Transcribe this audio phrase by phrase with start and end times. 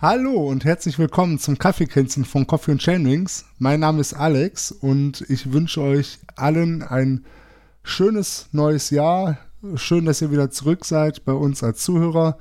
[0.00, 3.46] Hallo und herzlich willkommen zum Kaffeekränzchen von Coffee und Chainwings.
[3.58, 7.24] Mein Name ist Alex und ich wünsche euch allen ein
[7.82, 9.38] schönes neues Jahr.
[9.74, 12.38] Schön, dass ihr wieder zurück seid bei uns als Zuhörer.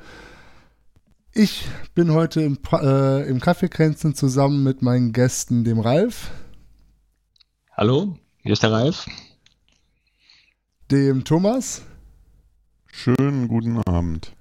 [1.33, 6.29] Ich bin heute im, äh, im Kaffeekränzchen zusammen mit meinen Gästen, dem Ralf.
[7.71, 9.07] Hallo, hier ist der Ralf.
[10.91, 11.81] Dem Thomas.
[12.85, 14.36] Schönen guten Abend.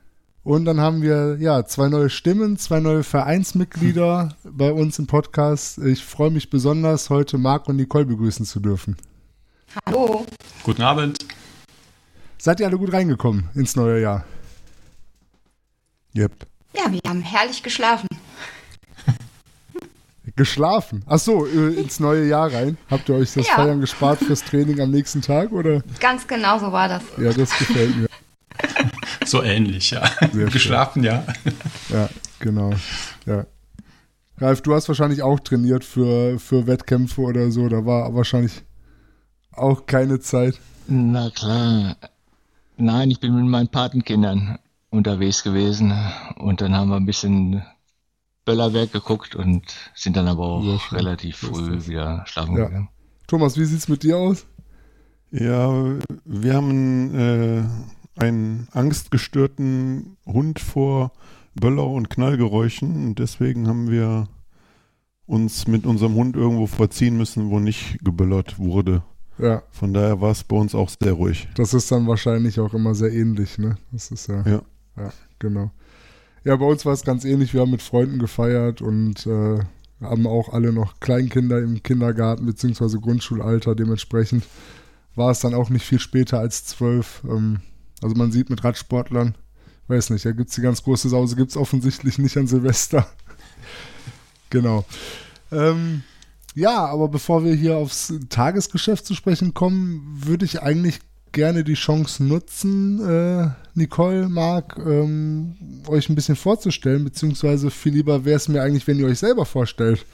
[0.47, 5.79] Und dann haben wir ja zwei neue Stimmen, zwei neue Vereinsmitglieder bei uns im Podcast.
[5.79, 8.97] Ich freue mich besonders, heute Marc und Nicole begrüßen zu dürfen.
[9.85, 10.25] Hallo.
[10.63, 11.19] Guten Abend.
[12.39, 14.25] Seid ihr alle gut reingekommen ins neue Jahr?
[16.15, 16.47] Yep.
[16.77, 18.07] Ja, wir haben herrlich geschlafen.
[20.37, 21.03] Geschlafen?
[21.09, 22.79] Ach so, äh, ins neue Jahr rein.
[22.89, 23.55] Habt ihr euch das Ja.
[23.55, 25.83] Feiern gespart fürs Training am nächsten Tag oder?
[25.99, 27.03] Ganz genau so war das.
[27.19, 28.07] Ja, das gefällt mir.
[29.27, 30.03] So ähnlich, ja.
[30.33, 31.25] Sehr Geschlafen, ja.
[31.91, 32.73] Ja, genau.
[33.27, 33.47] Ja.
[34.39, 37.69] Ralf, du hast wahrscheinlich auch trainiert für, für Wettkämpfe oder so.
[37.69, 38.63] Da war wahrscheinlich
[39.53, 40.61] auch keine Zeit.
[40.87, 41.97] Na klar.
[42.77, 44.59] Nein, ich bin mit meinen Patenkindern
[44.91, 45.93] unterwegs gewesen
[46.37, 47.63] und dann haben wir ein bisschen
[48.45, 49.63] Böllerwerk geguckt und
[49.95, 50.99] sind dann aber auch schön.
[50.99, 52.67] relativ früh wieder schlafen Ja.
[52.67, 52.89] gegangen.
[53.27, 54.47] Thomas, wie sieht's mit dir aus?
[55.33, 55.73] Ja,
[56.25, 57.65] wir haben äh,
[58.17, 61.13] einen angstgestörten Hund vor
[61.55, 64.29] Böller- und Knallgeräuschen und deswegen haben wir
[65.27, 69.03] uns mit unserem Hund irgendwo verziehen müssen, wo nicht geböllert wurde.
[69.39, 71.49] Ja, Von daher war es bei uns auch sehr ruhig.
[71.57, 73.77] das ist dann wahrscheinlich auch immer sehr ähnlich, ne?
[73.93, 74.43] Das ist ja.
[74.47, 74.63] Ja.
[74.97, 75.71] Ja, genau.
[76.45, 77.53] Ja, bei uns war es ganz ähnlich.
[77.53, 79.59] Wir haben mit Freunden gefeiert und äh,
[80.01, 82.99] haben auch alle noch Kleinkinder im Kindergarten bzw.
[82.99, 83.75] Grundschulalter.
[83.75, 84.47] Dementsprechend
[85.17, 87.23] war es dann auch nicht viel später als zwölf.
[87.29, 87.59] Ähm,
[88.03, 89.35] also man sieht mit Radsportlern,
[89.89, 93.07] weiß nicht, da gibt es die ganz große Sause, gibt es offensichtlich nicht an Silvester.
[94.51, 94.85] genau.
[95.53, 96.03] Ähm,
[96.55, 101.01] ja, aber bevor wir hier aufs Tagesgeschäft zu sprechen kommen, würde ich eigentlich
[101.33, 105.55] gerne die Chance nutzen, äh, Nicole, Marc, ähm,
[105.87, 109.45] euch ein bisschen vorzustellen, beziehungsweise viel lieber wäre es mir eigentlich, wenn ihr euch selber
[109.45, 110.07] vorstellt.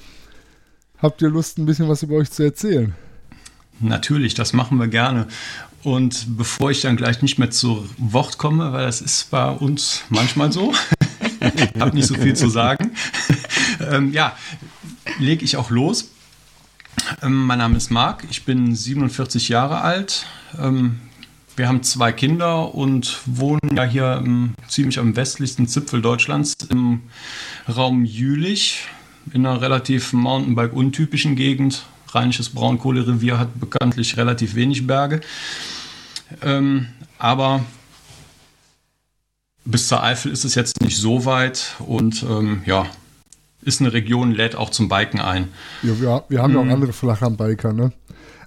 [0.99, 2.95] Habt ihr Lust, ein bisschen was über euch zu erzählen?
[3.79, 5.29] Natürlich, das machen wir gerne.
[5.83, 10.03] Und bevor ich dann gleich nicht mehr zu Wort komme, weil das ist bei uns
[10.11, 10.73] manchmal so,
[11.41, 12.93] ich habe nicht so viel zu sagen,
[13.91, 14.37] ähm, ja,
[15.19, 16.11] lege ich auch los.
[17.23, 20.27] Ähm, mein Name ist Marc, ich bin 47 Jahre alt.
[20.59, 21.01] Ähm,
[21.57, 27.03] wir haben zwei Kinder und wohnen ja hier ähm, ziemlich am westlichsten Zipfel Deutschlands im
[27.69, 28.87] Raum Jülich,
[29.33, 31.85] in einer relativ Mountainbike-untypischen Gegend.
[32.15, 35.21] Rheinisches Braunkohlerevier hat bekanntlich relativ wenig Berge.
[36.43, 37.65] Ähm, aber
[39.65, 42.87] bis zur Eifel ist es jetzt nicht so weit und ähm, ja,
[43.63, 45.49] ist eine Region, lädt auch zum Biken ein.
[45.83, 47.93] Ja, wir, wir haben ja auch andere Flachlandbiker, ne?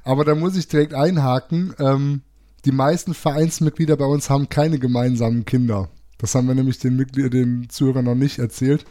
[0.03, 1.74] Aber da muss ich direkt einhaken.
[1.80, 2.22] Ähm,
[2.66, 5.90] die meisten Vereinsmitglieder bei uns haben keine gemeinsamen Kinder.
[6.18, 8.86] Das haben wir nämlich den, Mitglied den Zuhörern noch nicht erzählt.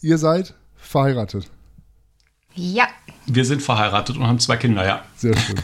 [0.00, 1.50] Ihr seid verheiratet.
[2.54, 2.88] Ja,
[3.26, 5.04] Wir sind verheiratet und haben zwei Kinder, ja.
[5.16, 5.56] Sehr schön.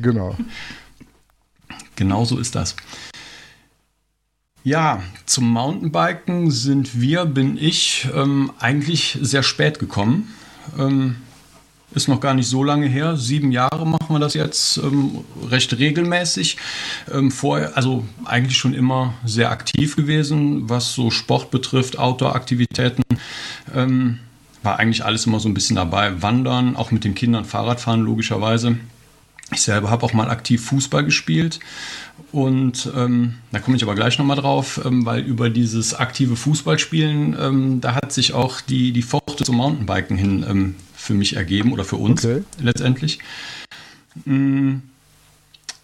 [0.00, 0.36] genau.
[1.94, 2.74] Genau so ist das.
[4.64, 10.32] Ja, zum Mountainbiken sind wir, bin ich, ähm, eigentlich sehr spät gekommen.
[10.78, 11.16] Ähm,
[11.94, 13.16] ist noch gar nicht so lange her.
[13.16, 16.56] Sieben Jahre machen wir das jetzt ähm, recht regelmäßig.
[17.12, 23.02] Ähm, vorher, also eigentlich schon immer sehr aktiv gewesen, was so Sport betrifft, Outdoor-Aktivitäten.
[23.74, 24.18] Ähm,
[24.62, 26.22] war eigentlich alles immer so ein bisschen dabei.
[26.22, 28.76] Wandern, auch mit den Kindern Fahrradfahren logischerweise.
[29.52, 31.60] Ich selber habe auch mal aktiv Fußball gespielt
[32.30, 37.36] und ähm, da komme ich aber gleich nochmal drauf, ähm, weil über dieses aktive Fußballspielen,
[37.38, 41.72] ähm, da hat sich auch die, die Pforte zum Mountainbiken hin ähm, für mich ergeben
[41.72, 42.42] oder für uns Okay.
[42.58, 43.18] letztendlich.
[44.24, 44.76] Mm,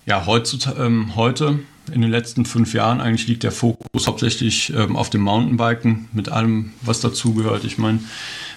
[0.06, 1.58] ja, heutzutage, ähm, heute,
[1.88, 6.29] in den letzten fünf Jahren, eigentlich liegt der Fokus hauptsächlich ähm, auf dem Mountainbiken mit
[6.29, 7.64] allem, was dazugehört.
[7.64, 8.00] Ich meine,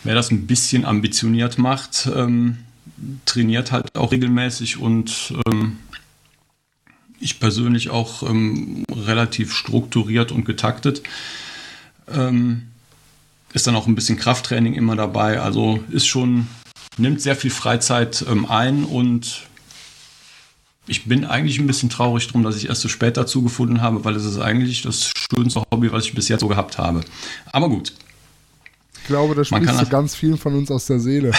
[0.04, 2.58] wer das ein bisschen ambitioniert macht, ähm,
[3.26, 5.78] trainiert halt auch regelmäßig und ähm,
[7.20, 11.04] ich persönlich auch ähm, relativ strukturiert und getaktet.
[12.08, 12.64] Ähm,
[13.54, 15.40] ist dann auch ein bisschen Krafttraining immer dabei.
[15.40, 16.48] Also ist schon,
[16.98, 19.44] nimmt sehr viel Freizeit ähm, ein und
[20.92, 24.04] ich bin eigentlich ein bisschen traurig drum, dass ich erst so spät dazu gefunden habe,
[24.06, 27.02] weil es ist eigentlich das schönste Hobby, was ich bis jetzt so gehabt habe.
[27.52, 27.94] Aber gut,
[29.02, 31.32] Ich glaube, das Man spricht kann so das- ganz vielen von uns aus der Seele.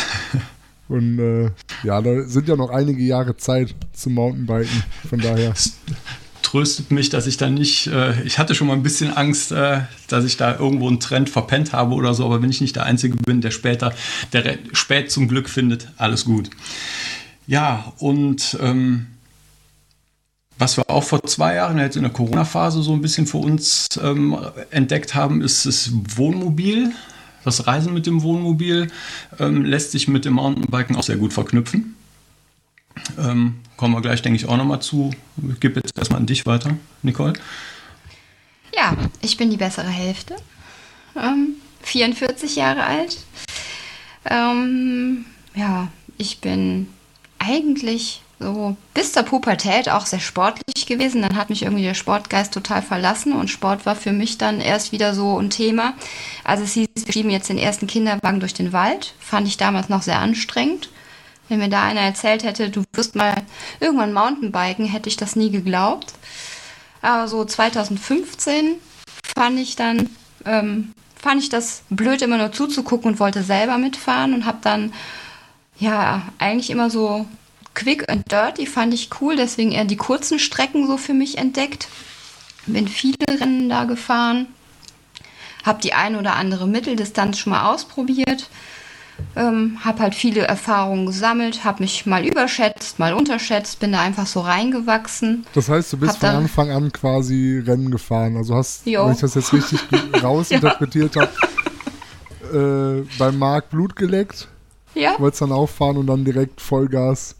[0.88, 1.50] Und äh,
[1.84, 4.82] ja, da sind ja noch einige Jahre Zeit zum Mountainbiken.
[5.08, 5.54] Von daher.
[6.42, 9.82] tröstet mich, dass ich da nicht, äh, ich hatte schon mal ein bisschen Angst, äh,
[10.08, 12.84] dass ich da irgendwo einen Trend verpennt habe oder so, aber wenn ich nicht der
[12.84, 13.94] Einzige bin, der später,
[14.34, 16.50] der spät zum Glück findet, alles gut.
[17.46, 19.06] Ja, und ähm,
[20.62, 23.88] was wir auch vor zwei Jahren jetzt in der Corona-Phase so ein bisschen für uns
[24.00, 24.38] ähm,
[24.70, 26.92] entdeckt haben, ist das Wohnmobil.
[27.42, 28.86] Das Reisen mit dem Wohnmobil
[29.40, 31.96] ähm, lässt sich mit dem Mountainbiken auch sehr gut verknüpfen.
[33.18, 35.10] Ähm, kommen wir gleich, denke ich, auch nochmal zu.
[35.52, 37.32] Ich gebe jetzt erstmal an dich weiter, Nicole.
[38.72, 40.36] Ja, ich bin die bessere Hälfte.
[41.16, 43.18] Ähm, 44 Jahre alt.
[44.26, 45.24] Ähm,
[45.56, 45.88] ja,
[46.18, 46.86] ich bin
[47.40, 51.22] eigentlich so bis zur Pubertät auch sehr sportlich gewesen.
[51.22, 54.92] Dann hat mich irgendwie der Sportgeist total verlassen und Sport war für mich dann erst
[54.92, 55.94] wieder so ein Thema.
[56.44, 59.14] Also es hieß, wir schieben jetzt den ersten Kinderwagen durch den Wald.
[59.18, 60.90] Fand ich damals noch sehr anstrengend.
[61.48, 63.34] Wenn mir da einer erzählt hätte, du wirst mal
[63.80, 66.14] irgendwann Mountainbiken, hätte ich das nie geglaubt.
[67.02, 68.76] Aber so 2015
[69.36, 70.08] fand ich dann,
[70.46, 74.92] ähm, fand ich das blöd, immer nur zuzugucken und wollte selber mitfahren und habe dann
[75.78, 77.26] ja eigentlich immer so
[77.74, 81.88] Quick and Dirty fand ich cool, deswegen eher die kurzen Strecken so für mich entdeckt.
[82.66, 84.46] Bin viele Rennen da gefahren,
[85.64, 88.48] habe die ein oder andere Mitteldistanz schon mal ausprobiert,
[89.34, 94.26] ähm, habe halt viele Erfahrungen gesammelt, habe mich mal überschätzt, mal unterschätzt, bin da einfach
[94.26, 95.46] so reingewachsen.
[95.54, 98.36] Das heißt, du bist von Anfang an quasi Rennen gefahren.
[98.36, 99.06] Also hast, jo.
[99.06, 99.80] wenn ich das jetzt richtig
[100.22, 101.22] rausinterpretiert ja.
[101.22, 104.48] habe, äh, beim Marc Blut geleckt.
[104.94, 105.18] Ja.
[105.18, 107.36] Wolltest dann auffahren und dann direkt Vollgas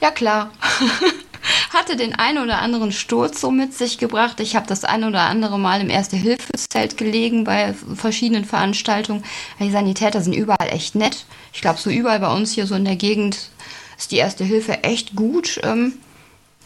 [0.00, 0.50] ja, klar.
[1.72, 4.40] Hatte den einen oder anderen Sturz so mit sich gebracht.
[4.40, 9.24] Ich habe das ein oder andere Mal im Erste-Hilfe-Zelt gelegen bei verschiedenen Veranstaltungen.
[9.58, 11.24] Die Sanitäter sind überall echt nett.
[11.52, 13.50] Ich glaube, so überall bei uns hier so in der Gegend
[13.96, 15.60] ist die Erste Hilfe echt gut.
[15.62, 15.94] Ähm,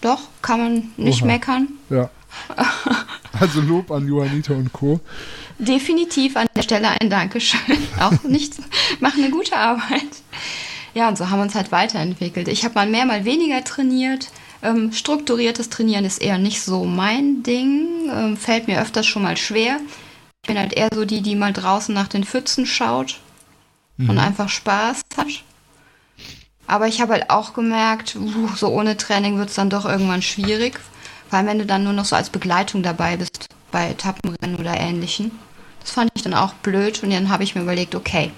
[0.00, 1.26] doch, kann man nicht Oha.
[1.26, 1.69] meckern.
[1.90, 2.10] Ja.
[3.40, 5.00] Also Lob an Johannita und Co.
[5.58, 7.76] Definitiv an der Stelle ein Dankeschön.
[8.00, 8.58] Auch nichts,
[9.00, 10.06] machen eine gute Arbeit.
[10.94, 12.49] Ja, und so haben wir uns halt weiterentwickelt.
[12.49, 14.31] Ich habe mal mehr, mal weniger trainiert.
[14.62, 18.08] Ähm, strukturiertes Trainieren ist eher nicht so mein Ding.
[18.11, 19.79] Ähm, fällt mir öfters schon mal schwer.
[20.43, 23.19] Ich bin halt eher so die, die mal draußen nach den Pfützen schaut
[23.96, 24.11] mhm.
[24.11, 25.43] und einfach Spaß hat.
[26.67, 30.23] Aber ich habe halt auch gemerkt, uh, so ohne Training wird es dann doch irgendwann
[30.23, 30.81] schwierig.
[31.29, 34.79] Vor allem, wenn du dann nur noch so als Begleitung dabei bist bei Etappenrennen oder
[34.79, 35.32] ähnlichen.
[35.84, 38.32] Das fand ich dann auch blöd und dann habe ich mir überlegt, okay,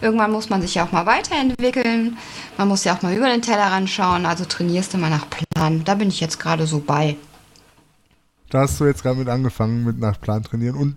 [0.00, 2.18] Irgendwann muss man sich ja auch mal weiterentwickeln.
[2.58, 4.26] Man muss ja auch mal über den Teller schauen.
[4.26, 5.84] Also trainierst du mal nach Plan.
[5.84, 7.16] Da bin ich jetzt gerade so bei.
[8.50, 10.76] Da hast du jetzt gerade mit angefangen, mit nach Plan trainieren.
[10.76, 10.96] Und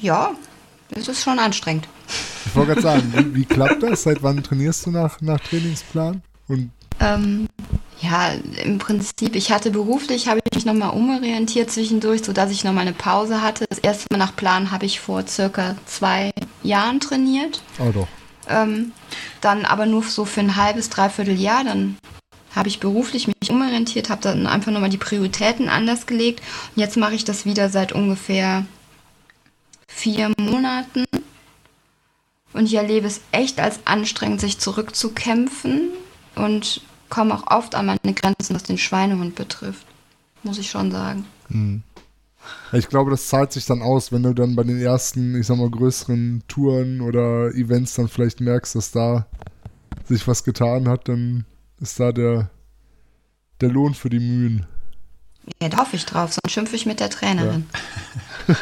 [0.00, 0.32] ja,
[0.90, 1.88] das ist schon anstrengend.
[2.44, 4.02] Ich wollte gerade sagen, wie, wie, klappt das?
[4.02, 6.22] Seit wann trainierst du nach, nach Trainingsplan?
[6.48, 6.70] Und
[7.00, 7.48] ähm,
[8.02, 8.32] ja,
[8.64, 12.92] im Prinzip, ich hatte beruflich, habe ich mich nochmal umorientiert zwischendurch, sodass ich nochmal eine
[12.92, 13.64] Pause hatte.
[13.68, 16.32] Das erste Mal nach Plan habe ich vor circa zwei
[16.64, 17.62] Jahren trainiert.
[17.78, 18.08] Oh doch.
[18.48, 18.90] Ähm,
[19.40, 21.62] dann aber nur so für ein halbes, dreiviertel Jahr.
[21.62, 21.96] Dann
[22.56, 26.42] habe ich beruflich mich umorientiert, habe dann einfach nochmal die Prioritäten anders gelegt.
[26.74, 28.66] Und jetzt mache ich das wieder seit ungefähr
[29.86, 31.04] vier Monaten.
[32.52, 35.90] Und ich erlebe es echt als anstrengend, sich zurückzukämpfen.
[36.34, 36.82] Und
[37.12, 39.86] komme auch oft an meine Grenzen, was den Schweinehund betrifft.
[40.42, 41.26] Muss ich schon sagen.
[41.48, 41.82] Hm.
[42.72, 45.58] Ich glaube, das zahlt sich dann aus, wenn du dann bei den ersten, ich sag
[45.58, 49.26] mal, größeren Touren oder Events dann vielleicht merkst, dass da
[50.08, 51.44] sich was getan hat, dann
[51.80, 52.50] ist da der,
[53.60, 54.66] der Lohn für die Mühen.
[55.60, 57.66] Ja, da hoffe ich drauf, sonst schimpfe ich mit der Trainerin.
[58.48, 58.56] Ja.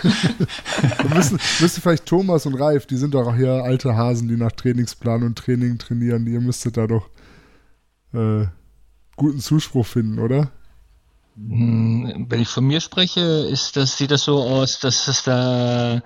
[1.15, 4.53] müssen, müsste vielleicht Thomas und Ralf, die sind doch auch hier alte Hasen, die nach
[4.53, 7.09] Trainingsplan und Training trainieren, ihr müsstet da doch
[8.13, 8.47] äh,
[9.17, 10.51] guten Zuspruch finden, oder?
[11.37, 16.03] Hm, wenn ich von mir spreche, ist das, sieht das so aus, dass es da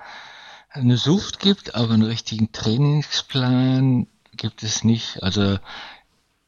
[0.71, 4.07] eine Sucht gibt, aber einen richtigen Trainingsplan
[4.37, 5.23] gibt es nicht.
[5.23, 5.59] Also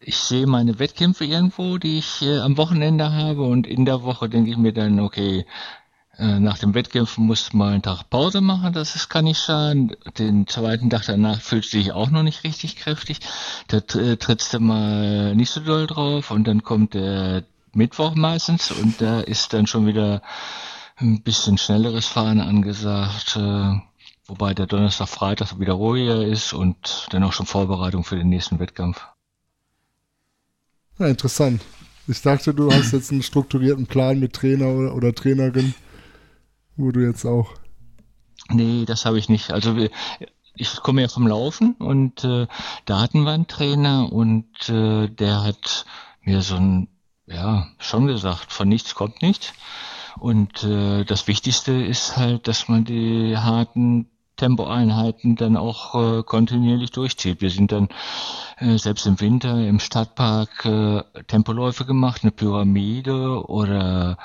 [0.01, 4.29] ich sehe meine Wettkämpfe irgendwo, die ich äh, am Wochenende habe und in der Woche
[4.29, 5.47] denke ich mir dann, okay,
[6.19, 9.95] nach dem Wettkämpfen musst du mal einen Tag Pause machen, das ist, kann nicht schaden.
[10.19, 13.21] Den zweiten Tag danach fühlst du dich auch noch nicht richtig kräftig.
[13.69, 17.45] Da äh, trittst du mal nicht so doll drauf und dann kommt der
[17.75, 20.23] Mittwoch meistens und da ist dann schon wieder
[20.97, 23.37] ein bisschen schnelleres Fahren angesagt.
[23.37, 23.75] Äh,
[24.27, 28.59] wobei der Donnerstag, Freitag wieder ruhiger ist und dann auch schon Vorbereitung für den nächsten
[28.59, 29.07] Wettkampf.
[30.99, 31.61] Ja, interessant.
[32.09, 35.75] Ich dachte, du hast jetzt einen strukturierten Plan mit Trainer oder Trainerin
[36.77, 37.53] wo du jetzt auch.
[38.49, 39.53] Nee, das habe ich nicht.
[39.53, 39.77] Also
[40.55, 42.47] ich komme ja vom Laufen und äh,
[42.85, 45.85] da hatten wir einen Trainer und äh, der hat
[46.23, 46.89] mir so ein
[47.27, 49.53] ja, schon gesagt, von nichts kommt nichts.
[50.19, 56.91] Und äh, das Wichtigste ist halt, dass man die harten Tempoeinheiten dann auch äh, kontinuierlich
[56.91, 57.41] durchzieht.
[57.41, 57.89] Wir sind dann
[58.59, 64.19] äh, selbst im Winter im Stadtpark äh, Tempoläufe gemacht, eine Pyramide oder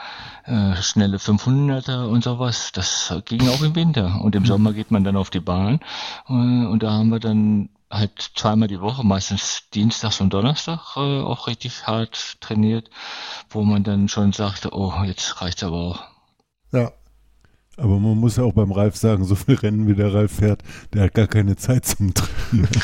[0.45, 2.71] äh, schnelle 500er und sowas.
[2.73, 4.21] Das ging auch im Winter.
[4.21, 5.79] Und im Sommer geht man dann auf die Bahn
[6.27, 11.21] äh, und da haben wir dann halt zweimal die Woche, meistens Dienstags und Donnerstag äh,
[11.21, 12.89] auch richtig hart trainiert,
[13.49, 16.03] wo man dann schon sagte, oh, jetzt reicht's aber auch.
[16.71, 16.91] Ja.
[17.77, 20.61] Aber man muss ja auch beim Ralf sagen, so viel Rennen wie der Ralf fährt,
[20.93, 22.69] der hat gar keine Zeit zum Trainieren.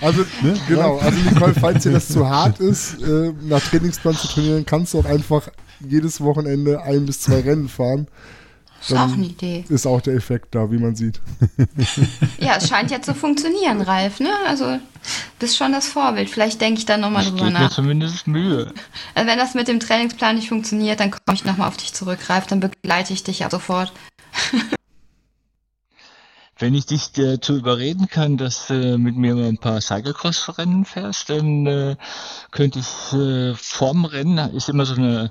[0.00, 0.54] Also, ne?
[0.68, 4.92] genau, also Nicole, falls dir das zu hart ist, äh, nach Trainingsplan zu trainieren, kannst
[4.92, 5.48] du auch einfach
[5.80, 8.06] jedes Wochenende ein bis zwei Rennen fahren.
[8.80, 9.64] Ist auch eine Idee.
[9.68, 11.20] Ist auch der Effekt da, wie man sieht.
[12.38, 14.30] Ja, es scheint ja zu funktionieren, Ralf, ne?
[14.46, 14.78] Also,
[15.38, 16.28] bist schon das Vorbild.
[16.30, 17.74] Vielleicht denke ich dann nochmal Ich drüber gebe mir nach.
[17.74, 18.72] zumindest Mühe.
[19.14, 22.18] Also wenn das mit dem Trainingsplan nicht funktioniert, dann komme ich nochmal auf dich zurück,
[22.28, 22.46] Ralf.
[22.46, 23.92] Dann begleite ich dich ja sofort.
[26.58, 31.28] Wenn ich dich dazu überreden kann, dass du mit mir mal ein paar Cyclecross-Rennen fährst,
[31.28, 31.96] dann äh,
[32.50, 35.30] könnte ich äh, vorm Rennen, ist immer so eine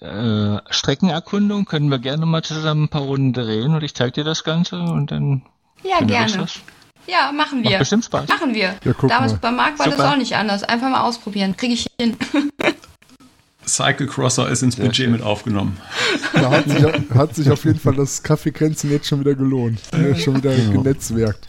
[0.00, 4.24] äh, Streckenerkundung, können wir gerne mal zusammen ein paar Runden drehen und ich zeige dir
[4.24, 5.42] das Ganze und dann
[5.82, 6.36] Ja, gerne.
[6.38, 6.60] das.
[7.08, 7.70] Ja, machen wir.
[7.70, 8.28] Macht bestimmt Spaß.
[8.28, 8.76] Machen wir.
[8.84, 9.38] Ja, Damals mal.
[9.40, 10.12] bei Marc war das Super.
[10.12, 10.62] auch nicht anders.
[10.62, 11.56] Einfach mal ausprobieren.
[11.56, 12.16] Kriege ich hin.
[13.66, 15.12] Cyclecrosser ist ins Sehr Budget schön.
[15.12, 15.76] mit aufgenommen.
[16.34, 16.82] Da hat sich,
[17.14, 19.80] hat sich auf jeden Fall das Kaffeekränzchen jetzt schon wieder gelohnt.
[19.92, 20.82] Jetzt schon wieder Genau.
[20.82, 21.46] genetzwerkt.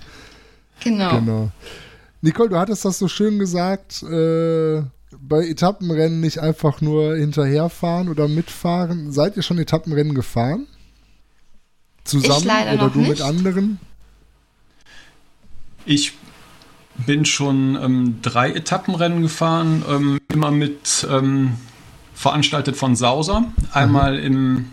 [0.84, 1.20] Genau.
[1.20, 1.52] Genau.
[2.22, 4.84] Nicole, du hattest das so schön gesagt, äh,
[5.20, 9.12] bei Etappenrennen nicht einfach nur hinterherfahren oder mitfahren.
[9.12, 10.68] Seid ihr schon Etappenrennen gefahren?
[12.04, 13.22] Zusammen oder noch du mit nicht.
[13.22, 13.80] anderen?
[15.86, 16.14] Ich
[17.06, 21.54] bin schon ähm, drei Etappenrennen gefahren, ähm, immer mit ähm,
[22.22, 23.46] veranstaltet von Sauser.
[23.74, 24.68] Einmal im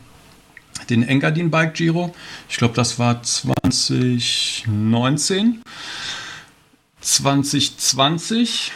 [0.90, 2.14] den Engadin Bike Giro.
[2.48, 5.62] Ich glaube, das war 2019.
[7.00, 8.72] 2020.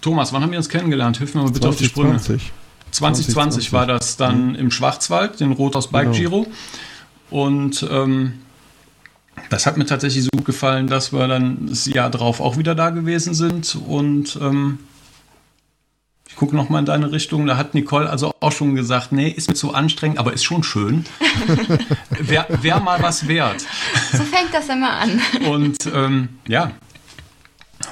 [0.00, 1.18] Thomas, wann haben wir uns kennengelernt?
[1.18, 2.18] Hilf mir mal bitte auf die Sprünge.
[2.18, 2.52] 2020.
[2.92, 6.16] 2020 war das dann im Schwarzwald, den Rothaus Bike Genau.
[6.16, 6.46] Giro.
[7.30, 8.34] Und ähm,
[9.50, 12.76] das hat mir tatsächlich so gut gefallen, dass wir dann das Jahr drauf auch wieder
[12.76, 13.76] da gewesen sind.
[13.86, 14.78] Und ähm,
[16.28, 17.46] ich gucke nochmal in deine Richtung.
[17.46, 20.62] Da hat Nicole also auch schon gesagt, nee, ist mir zu anstrengend, aber ist schon
[20.62, 21.04] schön.
[22.18, 23.64] Wäre wär mal was wert.
[24.12, 25.20] So fängt das immer an.
[25.48, 26.72] Und ähm, ja,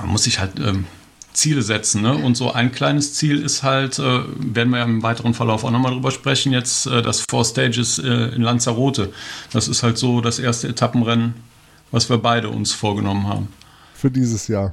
[0.01, 0.87] man muss sich halt ähm,
[1.33, 2.03] Ziele setzen.
[2.03, 2.15] Ne?
[2.15, 5.71] Und so ein kleines Ziel ist halt, äh, werden wir ja im weiteren Verlauf auch
[5.71, 9.13] nochmal drüber sprechen, jetzt äh, das Four Stages äh, in Lanzarote.
[9.53, 11.35] Das ist halt so das erste Etappenrennen,
[11.91, 13.49] was wir beide uns vorgenommen haben
[13.95, 14.73] Für dieses Jahr.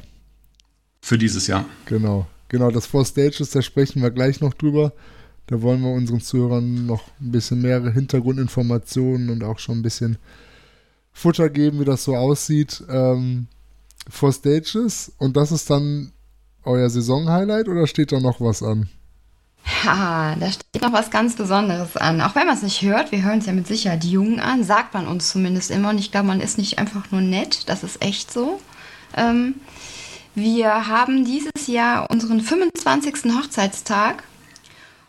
[1.01, 1.65] für dieses Jahr.
[1.85, 2.27] Genau.
[2.51, 4.91] Genau, das Four Stages, da sprechen wir gleich noch drüber.
[5.47, 10.17] Da wollen wir unseren Zuhörern noch ein bisschen mehr Hintergrundinformationen und auch schon ein bisschen
[11.13, 12.83] Futter geben, wie das so aussieht.
[12.89, 13.47] Ähm,
[14.09, 16.11] Four Stages und das ist dann
[16.65, 18.89] euer Saisonhighlight oder steht da noch was an?
[19.85, 22.19] Ha, da steht noch was ganz Besonderes an.
[22.19, 24.93] Auch wenn man es nicht hört, wir hören es ja mit Sicherheit jung an, sagt
[24.93, 25.91] man uns zumindest immer.
[25.91, 28.59] Und ich glaube, man ist nicht einfach nur nett, das ist echt so.
[29.15, 29.55] Ähm,
[30.35, 33.33] wir haben dieses Jahr unseren 25.
[33.37, 34.23] Hochzeitstag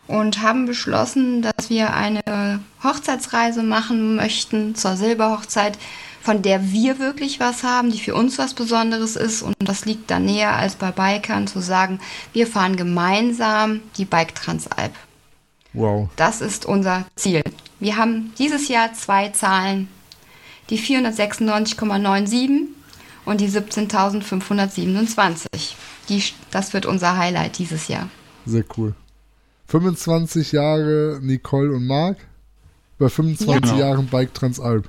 [0.08, 5.78] und haben beschlossen, dass wir eine Hochzeitsreise machen möchten zur Silberhochzeit,
[6.20, 9.42] von der wir wirklich was haben, die für uns was Besonderes ist.
[9.42, 12.00] Und das liegt da näher als bei Bikern zu sagen,
[12.32, 14.92] wir fahren gemeinsam die Bike Transalp.
[15.72, 16.08] Wow.
[16.16, 17.42] Das ist unser Ziel.
[17.80, 19.88] Wir haben dieses Jahr zwei Zahlen,
[20.70, 22.68] die 496,97
[23.24, 25.74] und die 17.527.
[26.08, 28.08] Die, das wird unser Highlight dieses Jahr.
[28.46, 28.94] Sehr cool.
[29.68, 32.18] 25 Jahre Nicole und Marc
[32.98, 33.78] bei 25 Ja.
[33.78, 34.88] Jahren Bike Transalp.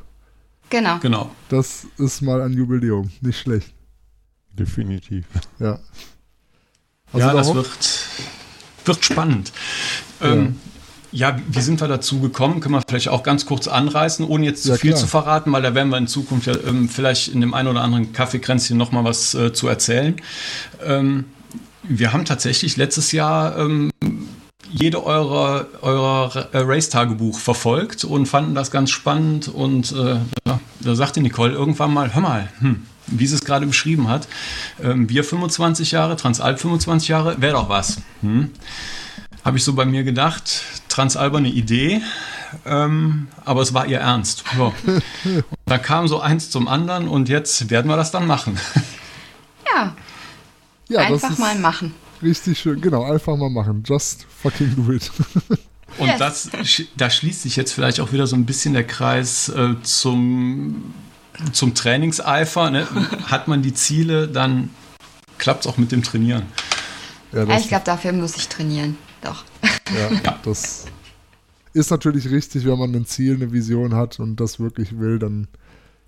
[0.69, 0.97] Genau.
[0.99, 1.31] Genau.
[1.49, 3.11] Das ist mal ein Jubiläum.
[3.21, 3.73] Nicht schlecht.
[4.51, 5.25] Definitiv.
[5.59, 5.79] Ja.
[7.11, 8.07] Also ja, da das wird,
[8.85, 9.51] wird spannend.
[10.21, 10.59] Ähm,
[11.13, 12.60] ja, wie sind wir dazu gekommen?
[12.60, 15.01] Können wir vielleicht auch ganz kurz anreißen, ohne jetzt zu Ja, viel klar.
[15.01, 17.82] zu verraten, weil da werden wir in Zukunft ja ähm, vielleicht in dem einen oder
[17.82, 20.15] anderen Kaffeekränzchen noch mal was äh, zu erzählen.
[20.84, 21.25] Ähm,
[21.84, 23.91] wir haben tatsächlich letztes Jahr ähm,
[24.72, 29.48] jede eurer, eurer äh, Race-Tagebuch verfolgt und fanden das ganz spannend.
[29.50, 30.15] Und äh,
[30.79, 34.27] da sagte Nicole irgendwann mal, hör mal, hm, wie sie es gerade beschrieben hat,
[34.82, 37.98] ähm, wir 25 Jahre, Transalp 25 Jahre, wäre doch was.
[38.22, 38.50] Hm?
[39.43, 42.01] Habe ich so bei mir gedacht, Transalp eine Idee,
[42.65, 44.43] ähm, aber es war ihr Ernst.
[44.57, 48.57] Und da kam so eins zum anderen und jetzt werden wir das dann machen.
[49.75, 49.95] Ja,
[50.88, 51.93] ja, das einfach ist, mal machen.
[52.21, 53.83] Richtig schön, genau, einfach mal machen.
[53.85, 55.12] Just fucking do it.
[56.00, 56.17] Und yes.
[56.17, 56.50] das,
[56.97, 60.93] da schließt sich jetzt vielleicht auch wieder so ein bisschen der Kreis äh, zum,
[61.51, 62.71] zum Trainingseifer.
[62.71, 62.88] Ne?
[63.25, 64.71] Hat man die Ziele, dann
[65.38, 66.47] klappt es auch mit dem Trainieren.
[67.31, 68.97] Ja, ich glaube, dafür muss ich trainieren.
[69.23, 69.43] Doch.
[69.93, 70.85] Ja, ja, das
[71.73, 75.47] ist natürlich richtig, wenn man ein Ziel, eine Vision hat und das wirklich will, dann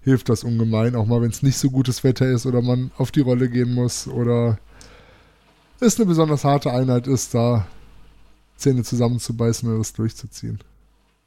[0.01, 0.95] hilft das ungemein.
[0.95, 3.74] Auch mal, wenn es nicht so gutes Wetter ist oder man auf die Rolle gehen
[3.74, 4.60] muss oder
[5.79, 7.67] es eine besonders harte Einheit ist, da
[8.55, 10.60] Zähne zusammenzubeißen und das durchzuziehen.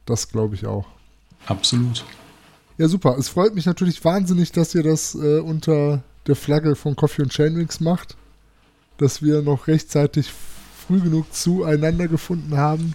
[0.07, 0.87] Das glaube ich auch.
[1.47, 2.04] Absolut.
[2.78, 3.16] Ja, super.
[3.18, 7.33] Es freut mich natürlich wahnsinnig, dass ihr das äh, unter der Flagge von Coffee und
[7.33, 8.16] Chainwings macht.
[8.99, 10.30] Dass wir noch rechtzeitig
[10.88, 12.95] früh genug zueinander gefunden haben.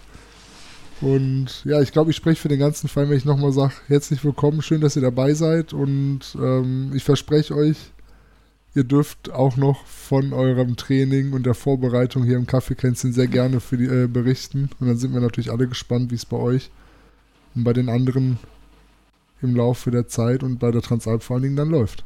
[1.00, 4.24] Und ja, ich glaube, ich spreche für den ganzen Fall, wenn ich nochmal sage, herzlich
[4.26, 5.74] willkommen, schön, dass ihr dabei seid.
[5.74, 7.78] Und ähm, ich verspreche euch,
[8.76, 13.60] Ihr dürft auch noch von eurem Training und der Vorbereitung hier im Kaffeekränzchen sehr gerne
[13.60, 14.72] für die, äh, berichten.
[14.80, 16.72] Und dann sind wir natürlich alle gespannt, wie es bei euch
[17.54, 18.40] und bei den anderen
[19.44, 22.04] im Laufe der Zeit und bei der Transalp vor allen Dingen dann läuft.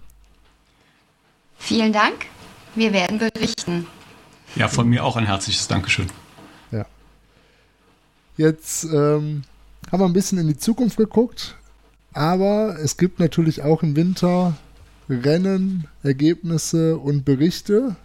[1.57, 2.25] Vielen Dank.
[2.75, 3.87] Wir werden berichten.
[4.57, 6.07] Ja, von mir auch ein herzliches Dankeschön.
[6.71, 6.87] Ja.
[8.37, 9.43] Jetzt ähm,
[9.91, 11.55] haben wir ein bisschen in die Zukunft geguckt,
[12.13, 14.57] aber es gibt natürlich auch im Winter
[15.09, 17.95] Rennen, Ergebnisse und Berichte,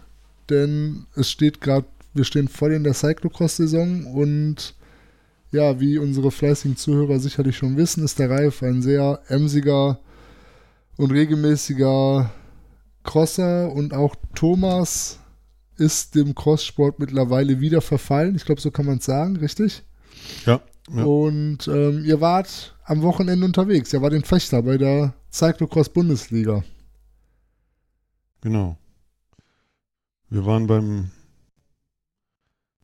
[0.51, 4.75] denn es steht gerade, wir stehen voll in der Cyclocross-Saison und
[5.51, 9.99] ja, wie unsere fleißigen Zuhörer sicherlich schon wissen, ist der Ralf ein sehr emsiger
[10.97, 12.29] und regelmäßiger
[13.03, 15.19] Crosser und auch Thomas
[15.77, 18.35] ist dem Crosssport mittlerweile wieder verfallen.
[18.35, 19.83] Ich glaube, so kann man es sagen, richtig?
[20.45, 20.61] Ja.
[20.93, 21.03] ja.
[21.03, 23.93] Und ähm, ihr wart am Wochenende unterwegs.
[23.93, 26.63] Ihr wart in Fechter bei der Cyclocross Bundesliga.
[28.41, 28.77] Genau.
[30.29, 31.11] Wir waren beim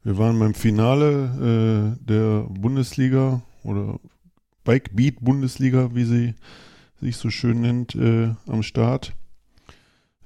[0.03, 3.99] wir waren beim Finale äh, der Bundesliga oder
[4.63, 6.35] Bike Beat Bundesliga, wie sie
[7.01, 9.13] sich so schön nennt, äh, am Start.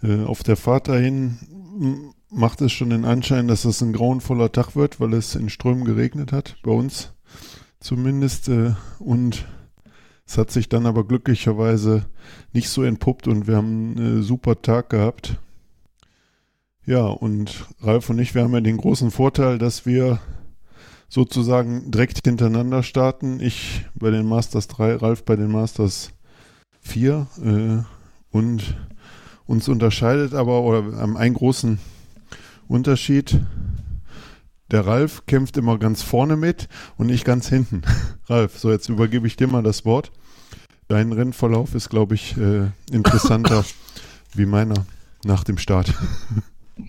[0.04, 4.76] Äh, auf der Fahrt dahin macht es schon den Anschein, dass es ein grauenvoller Tag
[4.76, 7.14] wird, weil es in Strömen geregnet hat, bei uns
[7.80, 8.50] zumindest.
[8.50, 9.46] Äh, und
[10.26, 12.06] es hat sich dann aber glücklicherweise
[12.52, 15.40] nicht so entpuppt und wir haben einen super Tag gehabt.
[16.86, 20.20] Ja, und Ralf und ich, wir haben ja den großen Vorteil, dass wir
[21.08, 23.40] sozusagen direkt hintereinander starten.
[23.40, 26.12] Ich bei den Masters 3, Ralf bei den Masters
[26.82, 27.28] 4.
[27.44, 28.76] Äh, und
[29.46, 31.80] uns unterscheidet aber, oder haben einen großen
[32.68, 33.40] Unterschied.
[34.72, 37.84] Der Ralf kämpft immer ganz vorne mit und ich ganz hinten.
[38.28, 40.12] Ralf, so jetzt übergebe ich dir mal das Wort.
[40.88, 43.64] Dein Rennverlauf ist, glaube ich, äh, interessanter
[44.34, 44.86] wie meiner
[45.24, 45.94] nach dem Start.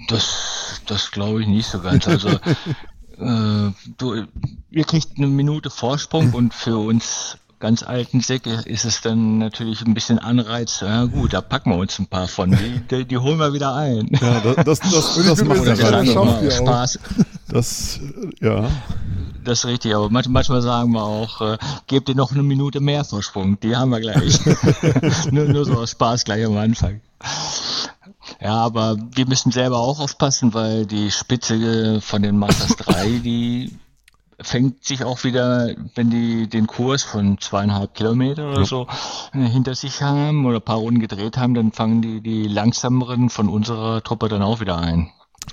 [0.08, 2.08] Das, das glaube ich nicht so ganz.
[2.08, 2.28] Also
[3.18, 4.26] äh, du,
[4.70, 9.80] ihr kriegt eine Minute Vorsprung und für uns ganz alten Säcke ist es dann natürlich
[9.80, 10.80] ein bisschen Anreiz.
[10.80, 12.50] Ja gut, da packen wir uns ein paar von.
[12.50, 14.10] Die, die, die holen wir wieder ein.
[14.20, 16.98] Ja, das, das, das, das macht der Ralf Spaß.
[17.48, 18.00] Das,
[18.42, 18.68] ja.
[19.44, 23.02] Das ist richtig, aber manchmal sagen wir auch, äh, gebt ihr noch eine Minute mehr
[23.02, 23.58] Vorsprung.
[23.60, 24.40] Die haben wir gleich.
[25.30, 27.00] nur, nur so aus Spaß gleich am Anfang.
[28.42, 33.72] Ja, aber wir müssen selber auch aufpassen, weil die Spitze von den Masters 3, die
[34.44, 38.64] fängt sich auch wieder, wenn die den Kurs von zweieinhalb Kilometer oder ja.
[38.64, 38.86] so
[39.32, 43.30] äh, hinter sich haben oder ein paar Runden gedreht haben, dann fangen die, die langsameren
[43.30, 45.10] von unserer Truppe dann auch wieder ein.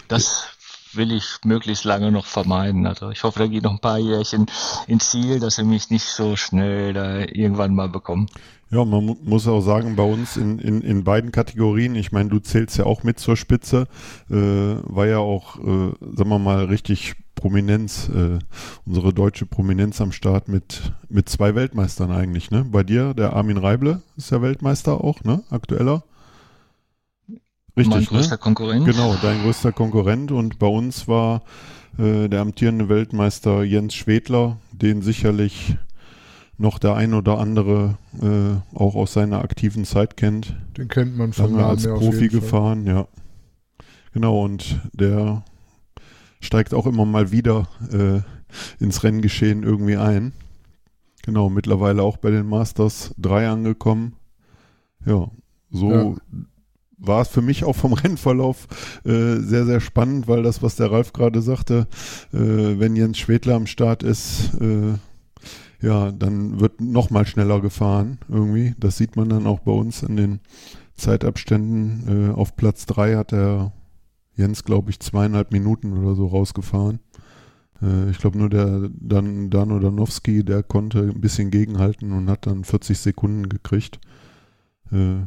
[0.08, 0.48] Das
[0.94, 2.86] will ich möglichst lange noch vermeiden.
[2.86, 4.46] Also ich hoffe, da geht noch ein paar Jährchen
[4.88, 8.28] ins Ziel, dass sie mich nicht so schnell da irgendwann mal bekommen.
[8.70, 12.30] Ja, man mu muss auch sagen, bei uns in, in, in beiden Kategorien, ich meine,
[12.30, 13.88] du zählst ja auch mit zur Spitze,
[14.30, 18.38] äh, war ja auch, äh, sagen wir mal, richtig Prominenz, äh,
[18.86, 22.64] unsere deutsche Prominenz am Start mit, mit zwei Weltmeistern eigentlich, ne?
[22.72, 25.42] Bei dir, der Armin Reible ist ja Weltmeister auch, ne?
[25.50, 26.04] Aktueller.
[27.76, 28.06] Richtig, mein ne?
[28.06, 28.38] größter ne?
[28.38, 28.86] Konkurrent.
[28.86, 31.42] Genau, dein größter Konkurrent und bei uns war
[31.98, 35.78] äh, der amtierende Weltmeister Jens Schwedler, den sicherlich
[36.60, 40.56] noch der ein oder andere äh, auch aus seiner aktiven Zeit kennt.
[40.78, 43.08] Den kennt man von Lange als Profi gefahren, ja.
[44.14, 45.44] Genau, und der
[46.42, 48.22] steigt auch immer mal wieder äh,
[48.84, 50.34] ins Renngeschehen irgendwie ein.
[51.24, 54.16] Genau, mittlerweile auch bei den Masters 3 angekommen.
[55.06, 55.30] Ja,
[55.72, 56.16] so ja.
[56.98, 58.68] war es für mich auch vom Rennverlauf
[59.06, 61.88] äh, sehr, sehr spannend, weil das, was der Ralf gerade sagte,
[62.34, 62.38] äh,
[62.80, 64.96] wenn Jens Schwedler am Start ist, äh,
[65.82, 68.76] ja, dann wird noch mal schneller gefahren irgendwie.
[68.80, 70.40] Das sieht man dann auch bei uns in den
[70.96, 72.30] Zeitabständen.
[72.30, 73.74] Äh, auf Platz 3 hat er
[74.42, 77.00] Jens, glaube ich, zweieinhalb Minuten oder so rausgefahren.
[77.82, 82.48] Äh, ich glaube nur der Dan, Dano Danowski, der konnte ein bisschen gegenhalten und hat
[82.48, 84.00] dann 40 Sekunden gekriegt.
[84.92, 85.22] Äh,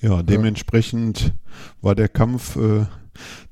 [0.00, 1.32] ja, dementsprechend
[1.80, 2.86] war der Kampf äh,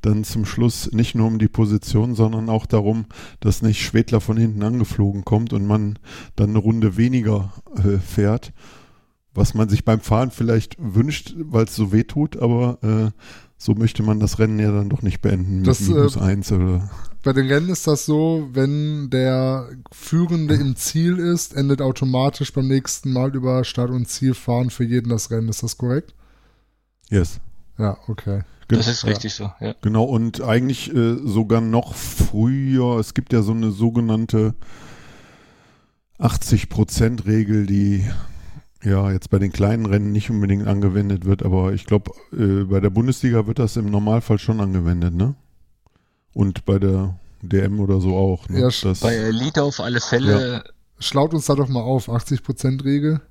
[0.00, 3.06] dann zum Schluss nicht nur um die Position, sondern auch darum,
[3.40, 5.98] dass nicht Schwedler von hinten angeflogen kommt und man
[6.36, 8.52] dann eine Runde weniger äh, fährt,
[9.34, 13.10] was man sich beim Fahren vielleicht wünscht, weil es so weh tut, aber äh,
[13.62, 16.50] so möchte man das Rennen ja dann doch nicht beenden Das, mit minus äh, eins
[16.50, 16.90] oder
[17.22, 22.68] Bei den Rennen ist das so, wenn der Führende im Ziel ist, endet automatisch beim
[22.68, 25.50] nächsten Mal über Start und Ziel fahren für jeden das Rennen.
[25.50, 26.14] Ist das korrekt?
[27.10, 27.38] yes.
[27.76, 28.40] Ja, okay.
[28.68, 29.74] Das ist richtig so, ja.
[29.82, 34.54] Genau, und eigentlich äh, sogar noch früher, es gibt ja so eine sogenannte
[36.18, 38.08] 80%-Regel, die
[38.82, 42.80] ja jetzt bei den kleinen Rennen nicht unbedingt angewendet wird, aber ich glaube, äh, bei
[42.80, 45.34] der Bundesliga wird das im Normalfall schon angewendet, ne?
[46.32, 48.48] Und bei der DM oder so auch.
[48.48, 48.60] Ne?
[48.60, 50.64] Ja, das, Bei Elite auf alle Fälle,
[51.00, 53.22] Schlaut uns da doch mal auf, 80% Regel.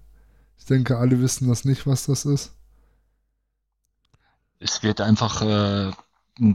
[0.58, 2.52] Ich denke, alle wissen das nicht, was das ist.
[4.60, 5.92] es wird einfach äh,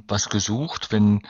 [0.09, 1.23] was gesucht, wenn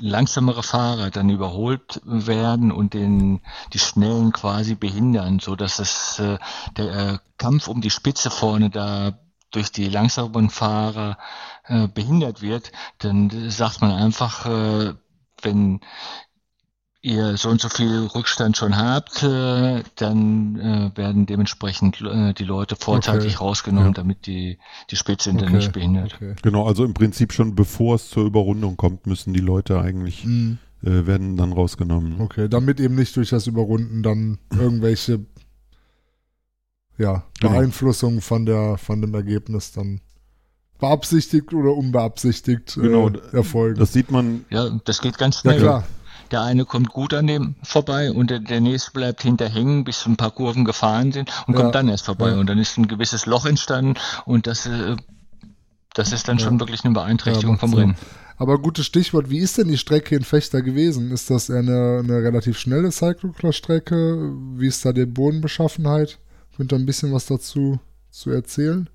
[0.00, 3.40] langsamere Fahrer dann überholt werden und den
[3.72, 6.38] die Schnellen quasi behindern, so dass es äh,
[6.76, 9.18] der äh, Kampf um die Spitze vorne da
[9.50, 11.16] durch die langsamen Fahrer
[11.64, 14.94] äh, behindert wird, dann sagt man einfach, äh,
[15.42, 15.80] wenn
[17.04, 22.44] ihr so und so viel Rückstand schon habt, äh, dann äh, werden dementsprechend äh, die
[22.44, 23.44] Leute vorzeitig Okay.
[23.44, 23.92] rausgenommen, Ja.
[23.94, 24.58] damit die,
[24.90, 26.14] die dann Okay, nicht behindert.
[26.14, 26.34] Okay.
[26.42, 30.56] Genau, also im Prinzip schon bevor es zur Überrundung kommt, müssen die Leute eigentlich, Mhm.
[30.82, 32.22] äh, werden dann rausgenommen.
[32.22, 35.26] Okay, damit eben nicht durch das Überrunden dann irgendwelche
[36.96, 37.52] ja, Genau.
[37.52, 40.00] Beeinflussungen von der von dem Ergebnis dann
[40.78, 43.78] beabsichtigt oder unbeabsichtigt Genau, äh, erfolgen.
[43.78, 45.58] Das sieht man, Ja, das geht ganz ja schnell.
[45.60, 45.84] klar,
[46.30, 50.04] Der eine kommt gut an dem vorbei und der, der nächste bleibt hinter hängen, bis
[50.06, 51.60] ein paar Kurven gefahren sind und Ja.
[51.60, 52.30] kommt dann erst vorbei.
[52.30, 52.36] Ja.
[52.38, 54.96] Und dann ist ein gewisses Loch entstanden und das, äh,
[55.94, 57.74] das ist dann schon wirklich eine Beeinträchtigung vom.
[57.74, 57.96] Rennen.
[58.36, 61.12] aber gutes Stichwort, wie ist denn die Strecke in Fechter gewesen?
[61.12, 64.32] Ist das eine, eine relativ schnelle Cyclocross-Strecke?
[64.56, 66.18] Wie ist da die Bodenbeschaffenheit?
[66.56, 67.78] Könnt ihr ein bisschen was dazu
[68.10, 68.88] zu erzählen?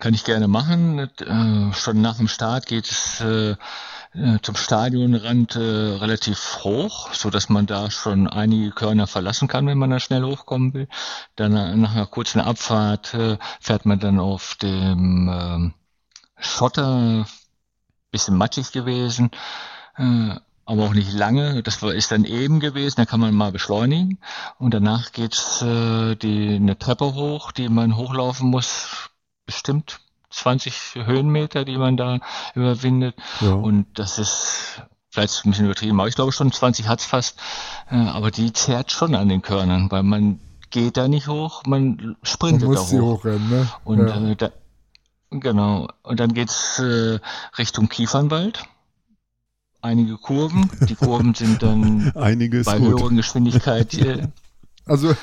[0.00, 0.98] Kann ich gerne machen.
[0.98, 3.50] Äh, schon nach dem Start geht es äh,
[4.14, 9.76] äh, zum Stadionrand relativ hoch, so dass man da schon einige Körner verlassen kann, wenn
[9.76, 10.88] man da schnell hochkommen will.
[11.36, 15.74] Dann nach einer kurzen Abfahrt äh, fährt man dann auf dem ähm,
[16.38, 17.26] Schotter,
[18.10, 19.30] bisschen matschig gewesen,
[20.64, 21.62] aber auch nicht lange.
[21.62, 24.18] Das ist dann eben gewesen, da kann man mal beschleunigen.
[24.58, 29.09] Und danach geht's äh, die, eine Treppe hoch, die man hochlaufen muss,
[29.50, 32.20] bestimmt 20 Höhenmeter, die man da
[32.54, 33.16] überwindet.
[33.40, 37.36] ja, Und das ist vielleicht ein bisschen übertrieben, aber ich glaube schon 20 hat's fast.
[37.90, 40.38] Äh, aber die zerrt schon an den Körnern, weil man
[40.70, 43.18] geht da nicht hoch, man Man sprintet da muss sie hoch.
[43.24, 43.68] hochrennen, ne?
[43.84, 44.28] Und ja.
[44.30, 44.50] äh, da,
[45.30, 45.88] genau.
[46.04, 47.18] Und dann geht's äh,
[47.58, 48.62] Richtung Kiefernwald.
[49.82, 50.70] Einige Kurven.
[50.88, 53.00] Die Kurven sind dann einige ist bei gut.
[53.00, 54.28] höheren Geschwindigkeit, je,
[54.86, 55.14] Also,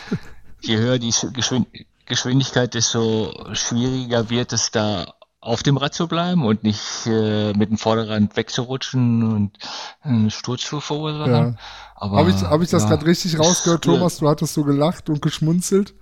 [0.61, 1.67] je höher die Sch- Geschwind
[2.07, 7.69] Geschwindigkeit, desto schwieriger wird es da auf dem Rad zu bleiben und nicht äh, mit
[7.69, 9.51] dem Vorderrad wegzurutschen und
[10.01, 11.31] einen Sturz zu verursachen.
[11.31, 11.55] ja.
[11.95, 13.83] Aber Habe ich, hab ich das ja, gerade richtig rausgehört.
[13.85, 14.17] Thomas?
[14.17, 15.93] Du hattest so gelacht und geschmunzelt.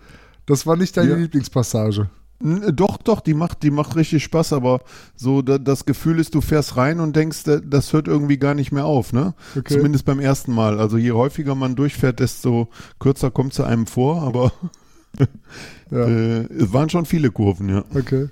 [0.45, 1.15] Das war nicht deine Ja.
[1.17, 2.09] Lieblingspassage.
[2.43, 4.81] N- Doch, doch, die macht, die macht richtig Spaß, aber
[5.15, 8.53] so da, das Gefühl ist, du fährst rein und denkst, da- das hört irgendwie gar
[8.55, 9.35] nicht mehr auf, ne?
[9.57, 9.75] Okay.
[9.75, 10.79] Zumindest beim ersten Mal.
[10.79, 12.67] Also je häufiger man durchfährt, desto
[12.99, 14.51] kürzer kommt es einem vor, aber
[15.91, 17.83] Ja, äh, es waren schon viele Kurven, ja.
[17.93, 18.29] okay.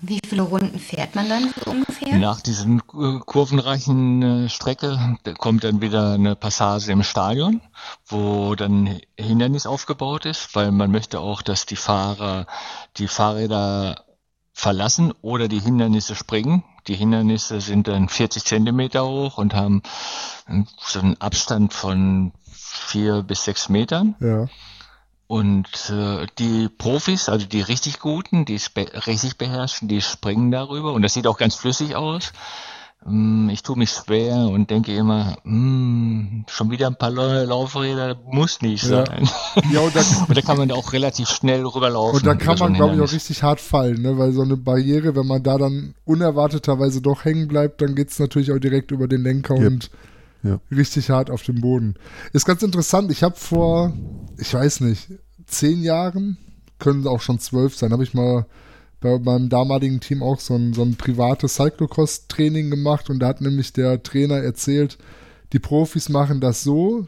[0.00, 2.16] Wie viele Runden fährt man dann so ungefähr?
[2.18, 7.60] Nach diesen äh, kurvenreichen äh, Strecke kommt dann wieder eine Passage im Stadion,
[8.06, 12.46] wo dann Hindernis aufgebaut ist, weil man möchte auch, dass die Fahrer
[12.96, 14.04] die Fahrräder
[14.52, 16.62] verlassen oder die Hindernisse springen.
[16.86, 19.82] Die Hindernisse sind dann 40 Zentimeter hoch und haben
[20.46, 24.14] äh, so einen Abstand von vier bis sechs Metern.
[24.20, 24.46] Ja.
[25.28, 30.50] Und äh, die Profis, also die richtig Guten, die es be richtig beherrschen, die springen
[30.50, 32.32] darüber und das sieht auch ganz flüssig aus.
[33.06, 38.16] Ähm, Ich tue mich schwer und denke immer, hm, schon wieder ein paar neue Laufräder,
[38.24, 39.04] muss nicht Ja.
[39.04, 39.28] sein.
[39.70, 42.16] Ja, und da, Und da kann man auch relativ schnell rüberlaufen.
[42.20, 44.16] und da kann so ein man, glaube ich, auch richtig hart fallen, ne?
[44.16, 48.50] Weil so eine Barriere, wenn man da dann unerwarteterweise doch hängen bleibt, dann geht's natürlich
[48.50, 49.66] auch direkt über den Lenker Yep.
[49.66, 49.90] und
[50.42, 50.60] Ja.
[50.70, 51.94] richtig hart auf dem Boden.
[52.32, 53.10] Ist ganz interessant.
[53.10, 53.92] Ich habe vor,
[54.36, 55.08] ich weiß nicht,
[55.46, 56.38] zehn Jahren,
[56.78, 58.46] können auch schon zwölf sein, habe ich mal
[59.00, 63.40] bei meinem damaligen Team auch so ein, so ein privates Cyclocross-Training gemacht und da hat
[63.40, 64.98] nämlich der Trainer erzählt,
[65.52, 67.06] die Profis machen das so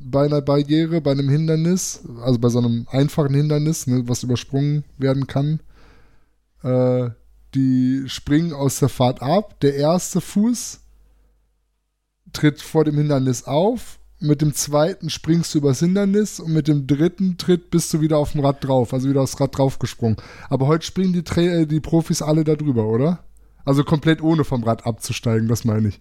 [0.00, 4.84] bei einer Barriere, bei einem Hindernis, also bei so einem einfachen Hindernis, ne, was übersprungen
[4.98, 5.60] werden kann.
[6.62, 7.10] Äh,
[7.54, 10.80] die springen aus der Fahrt ab, der erste Fuß
[12.34, 16.86] tritt vor dem Hindernis auf mit dem zweiten springst du übers Hindernis und mit dem
[16.86, 20.16] dritten Tritt bist du wieder auf dem Rad drauf, also wieder aufs Rad draufgesprungen.
[20.48, 23.24] Aber heute springen die, Tra äh, die Profis alle da drüber, oder?
[23.64, 26.00] Also komplett ohne vom Rad abzusteigen, das meine ich.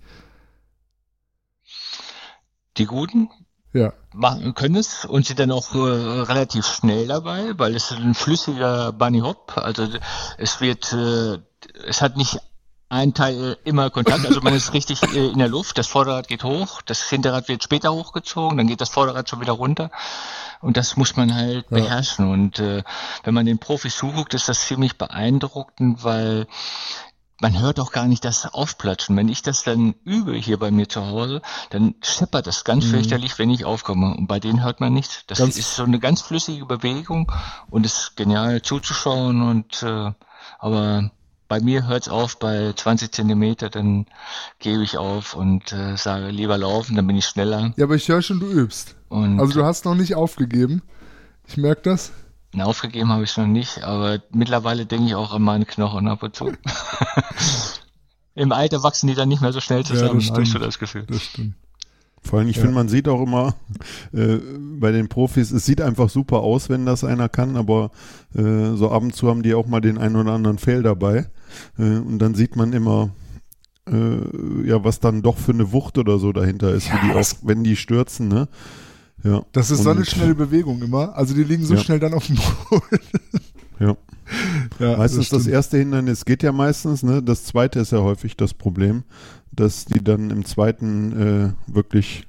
[2.78, 3.30] Die Guten
[3.74, 3.94] ja.
[4.14, 8.14] machen, können es und sind dann auch äh, relativ schnell dabei, weil es ist ein
[8.14, 9.54] flüssiger Bunny Hop.
[9.58, 9.88] Also
[10.38, 11.40] es wird, äh,
[11.88, 12.40] es hat nicht
[12.94, 16.44] ein Teil immer Kontakt, also man ist richtig äh, in der Luft, das Vorderrad geht
[16.44, 19.92] hoch, das Hinterrad wird später hochgezogen, dann geht das Vorderrad schon wieder runter
[20.62, 21.78] und das muss man halt ja.
[21.78, 22.84] beherrschen und äh,
[23.24, 26.48] wenn man den Profis zuguckt, ist das ziemlich beeindruckend, weil
[27.42, 29.18] man hört auch gar nicht das Aufplatschen.
[29.18, 32.92] Wenn ich das dann übe hier bei mir zu Hause, dann scheppert das ganz mhm.
[32.92, 34.16] fürchterlich, wenn ich aufkomme.
[34.16, 35.26] Und bei denen hört man nichts.
[35.28, 37.30] Das ganz ist so eine ganz flüssige Bewegung
[37.70, 40.14] und ist genial zuzuschauen und äh,
[40.58, 41.12] aber
[41.54, 44.08] bei mir hört es auf bei 20 Zentimeter, dann
[44.58, 47.74] gebe ich auf und äh, sage lieber laufen, dann bin ich schneller.
[47.78, 48.96] Ja, aber ich höre schon, du übst.
[49.08, 50.82] Und also du hast noch nicht aufgegeben.
[51.48, 52.12] Ich merke das.
[52.60, 56.36] Aufgegeben habe ich noch nicht, aber mittlerweile denke ich auch an meine Knochen ab und
[56.36, 56.52] zu.
[58.34, 60.80] Im Alter wachsen die dann nicht mehr so schnell zusammen, ja, habe ich so das
[60.80, 61.06] Gefühl.
[61.08, 61.54] Das stimmt.
[62.24, 62.62] Vor allem, ich ja.
[62.62, 63.56] finde, man sieht auch immer
[64.14, 64.38] äh,
[64.80, 67.92] bei den Profis, es sieht einfach super aus, wenn das einer kann, aber
[68.36, 71.28] äh, so ab und zu haben die auch mal den einen oder anderen Fail dabei.
[71.78, 73.12] Äh, und dann sieht man immer,
[73.90, 77.14] äh, ja, was dann doch für eine Wucht oder so dahinter ist, ja, wie die
[77.14, 78.48] auch, wenn die stürzen, ne?
[79.24, 79.44] Ja.
[79.54, 81.16] Das ist so eine schnelle Bewegung immer.
[81.16, 81.80] Also die liegen so ja.
[81.80, 82.36] schnell dann auf dem
[82.70, 83.00] Boden.
[83.80, 83.96] ja.
[84.80, 84.98] Ja.
[84.98, 87.22] Meistens das, das, erste Hindernis geht ja meistens, ne?
[87.22, 89.04] Das zweite ist ja häufig das Problem,
[89.52, 92.26] dass die dann im zweiten äh, wirklich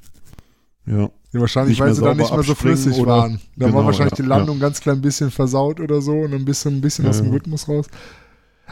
[0.87, 1.11] ja.
[1.33, 3.41] Ja, wahrscheinlich, weil sie dann nicht mehr so flüssig oder, waren.
[3.57, 4.63] Da genau, war wahrscheinlich ja, die Landung ja.
[4.63, 7.69] ganz klein bisschen versaut oder so und ein bisschen, ein bisschen ja, aus dem Rhythmus
[7.69, 7.87] raus.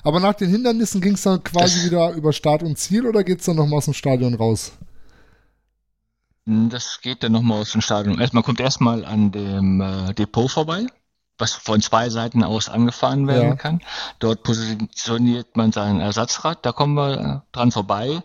[0.05, 3.41] Aber nach den Hindernissen ging es dann quasi wieder über Start und Ziel oder geht
[3.41, 4.73] es dann nochmal aus dem Stadion raus?
[6.45, 8.21] Das geht dann nochmal aus dem Stadion.
[8.21, 10.87] Erstmal kommt erstmal an dem äh, Depot vorbei,
[11.39, 13.55] was von zwei Seiten aus angefahren werden ja.
[13.57, 13.81] kann.
[14.19, 18.23] Dort positioniert man sein Ersatzrad, da kommen wir äh, dran vorbei.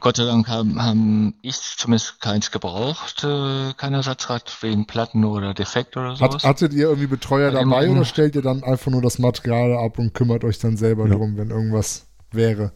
[0.00, 5.54] Gott sei Dank haben, haben ich zumindest keins gebraucht, äh, kein Ersatzrad wegen Platten oder
[5.54, 6.42] Defekt oder sowas.
[6.42, 10.00] Hat, hattet ihr irgendwie Betreuer dabei oder stellt ihr dann einfach nur das Material ab
[10.00, 11.14] und kümmert euch dann selber ja.
[11.14, 12.72] drum, wenn irgendwas wäre?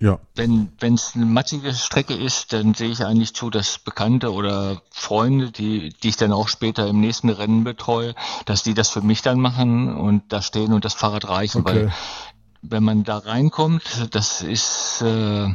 [0.00, 0.20] Ja.
[0.36, 5.50] Wenn es eine mattige Strecke ist, dann sehe ich eigentlich zu, dass Bekannte oder Freunde,
[5.50, 9.22] die, die ich dann auch später im nächsten Rennen betreue, dass die das für mich
[9.22, 11.74] dann machen und da stehen und das Fahrrad reichen, okay.
[11.74, 11.92] weil
[12.62, 15.48] wenn man da reinkommt, das ist, äh,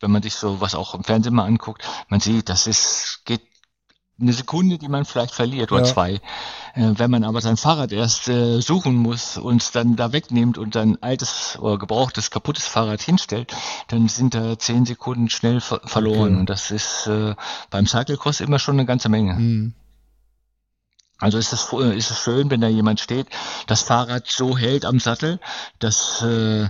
[0.00, 3.42] wenn man sich so was auch im Fernsehen mal anguckt, man sieht, das ist, geht
[4.20, 5.86] eine Sekunde, die man vielleicht verliert oder ja.
[5.86, 6.20] zwei.
[6.74, 10.58] Äh, wenn man aber sein Fahrrad erst äh, suchen muss und es dann da wegnimmt
[10.58, 13.54] und sein altes oder gebrauchtes, kaputtes Fahrrad hinstellt,
[13.88, 16.32] dann sind da zehn Sekunden schnell ver verloren.
[16.32, 16.40] Okay.
[16.40, 17.34] Und das ist äh,
[17.70, 19.34] beim Cyclecross immer schon eine ganze Menge.
[19.34, 19.74] Mhm.
[21.18, 23.26] Also ist es, ist es schön, wenn da jemand steht,
[23.66, 25.38] das Fahrrad so hält am Sattel,
[25.78, 26.68] dass, äh,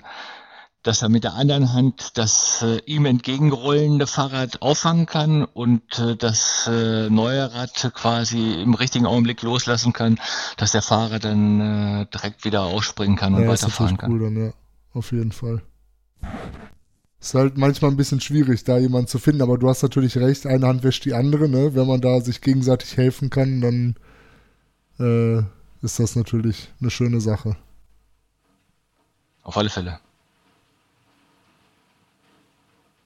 [0.83, 6.16] dass er mit der anderen Hand das äh, ihm entgegenrollende Fahrrad auffangen kann und äh,
[6.16, 10.19] das äh, neue Rad quasi im richtigen Augenblick loslassen kann,
[10.57, 14.11] dass der Fahrer dann äh, direkt wieder ausspringen kann und ja, weiterfahren kann.
[14.12, 14.53] Cool dann, ja,
[14.95, 15.62] auf jeden Fall.
[17.21, 20.47] Ist halt manchmal ein bisschen schwierig, da jemanden zu finden, aber du hast natürlich recht,
[20.47, 21.75] eine Hand wäscht die andere, ne?
[21.75, 23.97] Wenn man da sich gegenseitig helfen kann, dann
[24.99, 25.43] äh,
[25.85, 27.57] ist das natürlich eine schöne Sache.
[29.43, 30.01] Auf alle Fälle.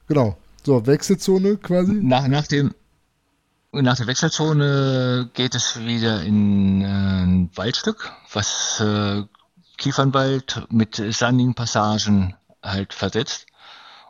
[0.07, 0.37] Genau.
[0.65, 1.93] So, Wechselzone quasi.
[1.93, 2.75] Nach, nach, dem,
[3.73, 9.23] nach der Wechselzone geht es wieder in äh, ein Waldstück, was äh,
[9.77, 13.47] Kiefernwald mit sandigen Passagen halt versetzt.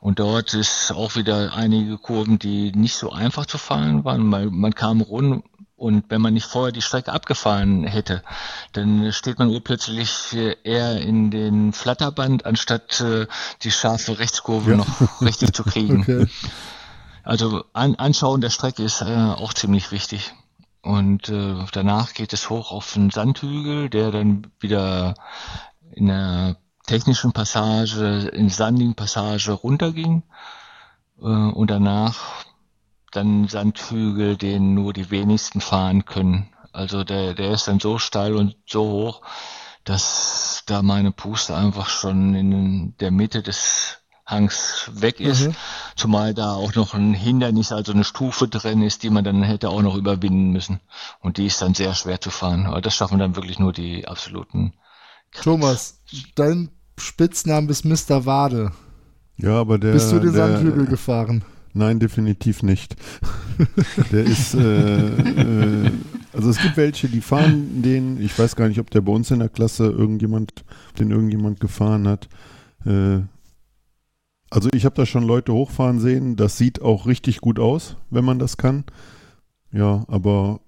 [0.00, 4.30] Und dort ist auch wieder einige Kurven, die nicht so einfach zu fahren waren.
[4.30, 5.44] weil man kam rund,
[5.76, 8.22] und wenn man nicht vorher die Strecke abgefahren hätte,
[8.72, 13.26] dann steht man urplötzlich eher in den Flatterband, anstatt äh,
[13.62, 14.76] die scharfe Rechtskurve ja.
[14.76, 16.04] noch richtig zu kriegen.
[16.04, 16.26] Okay.
[17.26, 20.34] Also an, Anschauen der Strecke ist äh, auch ziemlich wichtig.
[20.82, 25.14] Und äh, danach geht es hoch auf den Sandhügel, der dann wieder
[25.92, 30.22] in der technischen Passage, in sandigen Passage runterging.
[31.18, 32.44] Äh, und danach
[33.16, 38.34] dann Sandhügel, den nur die wenigsten fahren können, Also der, der ist dann so steil
[38.34, 39.22] und so hoch,
[39.84, 45.48] dass da meine Puste einfach schon in der Mitte des Hangs weg ist.
[45.48, 45.54] Mhm.
[45.96, 49.68] Zumal da auch noch ein Hindernis, also eine Stufe drin ist, die man dann hätte
[49.68, 50.80] auch noch überwinden müssen.
[51.20, 52.66] Und die ist dann sehr schwer zu fahren.
[52.66, 54.72] Aber das schaffen dann wirklich nur die absoluten.
[55.32, 56.00] Thomas,
[56.34, 58.24] dein Spitzname ist Mr.
[58.24, 58.72] Wade.
[59.36, 59.92] Ja, aber der.
[59.92, 61.44] Bist du den Sandhügel gefahren?
[61.76, 62.94] Nein, definitiv nicht.
[64.12, 65.90] der ist, äh, äh,
[66.32, 69.32] also es gibt welche, die fahren den, ich weiß gar nicht, ob der bei uns
[69.32, 70.64] in der Klasse irgendjemand,
[71.00, 72.28] den irgendjemand gefahren hat.
[72.86, 73.22] Äh,
[74.50, 78.24] also ich habe da schon Leute hochfahren sehen, das sieht auch richtig gut aus, wenn
[78.24, 78.84] man das kann.
[79.72, 80.60] Ja, aber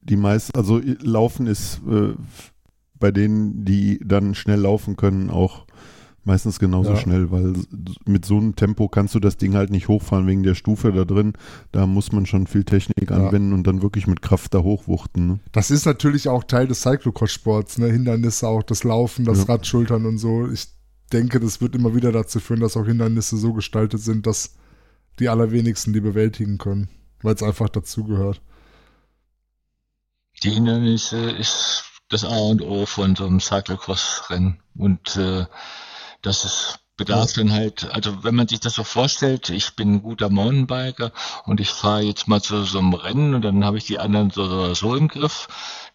[0.00, 2.14] die meisten, also Laufen ist äh,
[2.98, 5.66] bei denen, die dann schnell laufen können, auch
[6.24, 6.96] meistens genauso ja.
[6.96, 7.54] schnell, weil
[8.04, 11.04] mit so einem Tempo kannst du das Ding halt nicht hochfahren wegen der Stufe da
[11.04, 11.32] drin.
[11.72, 13.16] Da muss man schon viel Technik ja.
[13.16, 15.26] anwenden und dann wirklich mit Kraft da hochwuchten.
[15.26, 15.40] Ne?
[15.52, 17.88] Das ist natürlich auch Teil des Cyclocross-Sports, ne?
[17.88, 19.44] Hindernisse auch, das Laufen, das ja.
[19.44, 20.48] Radschultern und so.
[20.48, 20.68] Ich
[21.12, 24.56] denke, das wird immer wieder dazu führen, dass auch Hindernisse so gestaltet sind, dass
[25.18, 26.88] die allerwenigsten die bewältigen können,
[27.22, 28.40] weil es einfach dazugehört.
[30.42, 35.46] Die Hindernisse ist das A und O von so einem Cyclocross-Rennen und äh,
[36.22, 40.02] das ist bedarf dann halt, also wenn man sich das so vorstellt, ich bin ein
[40.02, 41.10] guter Mountainbiker
[41.44, 44.30] und ich fahre jetzt mal zu so einem Rennen und dann habe ich die anderen
[44.30, 45.48] so, so im Griff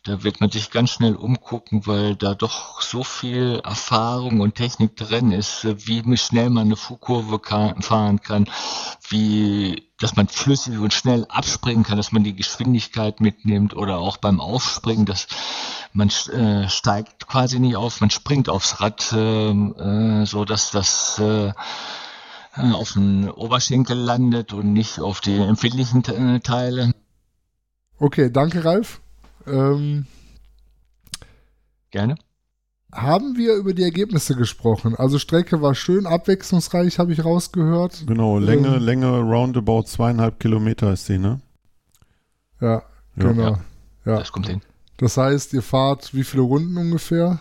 [0.08, 4.96] da wird man sich ganz schnell umgucken, weil da doch so viel Erfahrung und Technik
[4.96, 7.42] drin ist, wie schnell man eine Fuhrkurve
[7.82, 8.50] fahren kann,
[9.10, 14.16] wie, dass man flüssig und schnell abspringen kann, dass man die Geschwindigkeit mitnimmt oder auch
[14.16, 15.28] beim Aufspringen, dass
[15.94, 21.20] man äh, steigt quasi nicht auf, man springt aufs Rad, ähm, äh, so dass das
[21.20, 21.54] äh,
[22.56, 26.94] auf den Oberschenkel landet und nicht auf die empfindlichen äh, Teile.
[28.00, 29.02] Okay, danke Ralf.
[29.46, 30.06] Ähm,
[31.92, 32.16] Gerne.
[32.94, 34.96] Haben wir über die Ergebnisse gesprochen?
[34.96, 38.06] Also Strecke war schön abwechslungsreich, habe ich rausgehört.
[38.08, 41.42] Genau, Länge, ähm, Länge roundabout zweieinhalb Kilometer ist die, ne?
[42.62, 42.84] Ja, ja.
[43.16, 43.44] genau.
[43.44, 43.60] Ja,
[44.06, 44.20] ja.
[44.20, 44.62] Das kommt hin.
[44.98, 47.40] Das heißt, ihr fahrt wie viele Runden ungefähr?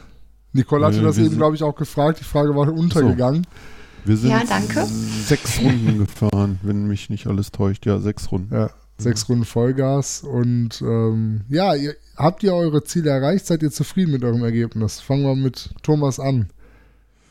[0.52, 2.20] Nicole hatte äh, das eben, glaube ich, auch gefragt.
[2.20, 3.44] Die Frage war untergegangen.
[3.44, 4.08] So.
[4.08, 4.86] Wir sind ja, danke.
[4.86, 7.86] sechs Runden gefahren, wenn mich nicht alles täuscht.
[7.86, 8.54] Ja, sechs Runden.
[8.54, 13.44] Ja, Sechs Runden Vollgas und ähm, ja, ihr, habt ihr eure Ziele erreicht?
[13.44, 15.00] Seid ihr zufrieden mit eurem Ergebnis?
[15.00, 16.48] Fangen wir mit Thomas an.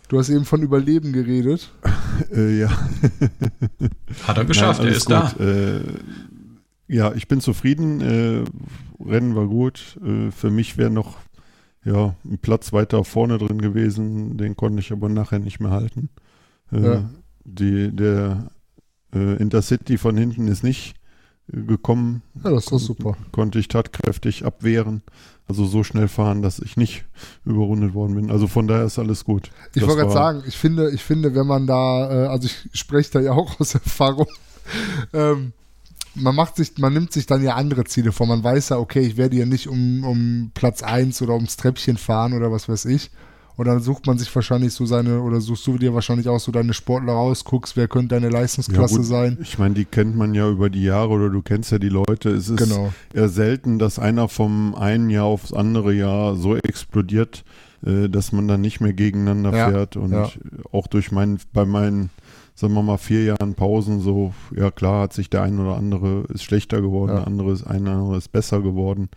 [0.08, 1.72] Du hast eben von Überleben geredet.
[2.32, 2.70] äh, ja.
[4.28, 5.16] Hat er geschafft, Nein, er ist gut.
[5.16, 5.34] da.
[5.40, 5.80] Äh,
[6.88, 8.02] ja, ich bin zufrieden.
[8.02, 8.44] Äh,
[9.04, 10.00] Rennen war gut.
[10.06, 11.18] Äh, für mich wäre noch
[11.84, 14.38] ja, ein Platz weiter vorne drin gewesen.
[14.38, 16.10] Den konnte ich aber nachher nicht mehr halten.
[16.72, 17.10] Äh, ja.
[17.44, 18.50] Die, der
[19.14, 20.96] äh, Intercity von hinten ist nicht
[21.48, 22.24] gekommen.
[22.44, 23.18] Ja, das ist doch super.
[23.32, 25.04] Konnte ich tatkräftig abwehren.
[25.48, 27.06] Also so schnell fahren, dass ich nicht
[27.46, 28.32] überrundet worden bin.
[28.32, 29.52] Also von daher ist alles gut.
[29.76, 33.12] Ich wollte gerade sagen, ich finde, ich finde, wenn man da, äh, also ich spreche
[33.12, 34.26] da ja auch aus Erfahrung,
[35.14, 35.54] ähm,
[36.16, 38.28] man macht sich, man nimmt sich dann ja andere Ziele vor.
[38.28, 41.98] Man weiß ja, okay, ich werde hier nicht um, um Platz 1 oder ums Treppchen
[41.98, 43.12] fahren oder was weiß ich.
[43.58, 46.52] Und dann sucht man sich wahrscheinlich so seine, oder suchst du dir wahrscheinlich auch so
[46.52, 49.38] deine Sportler raus, guckst, wer könnte deine Leistungsklasse ja, sein.
[49.42, 52.32] Ich meine, die kennt man ja über die Jahre oder du kennst ja die Leute.
[52.32, 52.94] Es ist genau.
[53.14, 57.46] eher selten, dass einer vom einen Jahr aufs andere Jahr so explodiert,
[57.86, 59.96] äh, dass man dann nicht mehr gegeneinander ja, fährt.
[59.96, 60.30] Und ja.
[60.74, 62.10] auch durch meinen, bei meinen,
[62.56, 66.24] sagen wir mal, vier Jahren Pausen so, ja klar, hat sich der ein oder andere
[66.34, 69.10] ist schlechter geworden, der andere ist, ein andere ist besser geworden.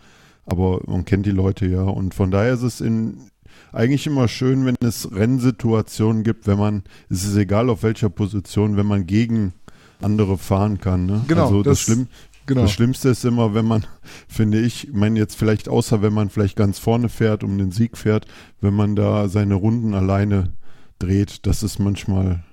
[0.45, 1.83] Aber man kennt die Leute ja.
[1.83, 3.29] Und von daher ist es in,
[3.71, 8.77] eigentlich immer schön, wenn es Rennsituationen gibt, wenn man, es ist egal auf welcher Position,
[8.77, 9.53] wenn man gegen
[10.01, 11.05] andere fahren kann.
[11.05, 11.21] Ne?
[11.27, 11.43] Genau.
[11.43, 12.07] Also das, das, Schlimm,
[12.45, 12.61] genau.
[12.61, 13.85] das Schlimmste ist immer, wenn man,
[14.27, 17.71] finde ich, ich meine jetzt vielleicht außer wenn man vielleicht ganz vorne fährt, um den
[17.71, 18.25] Sieg fährt,
[18.61, 20.51] wenn man da seine Runden alleine
[20.97, 22.43] dreht, das ist manchmal,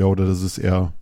[0.00, 0.94] ja, oder das ist eher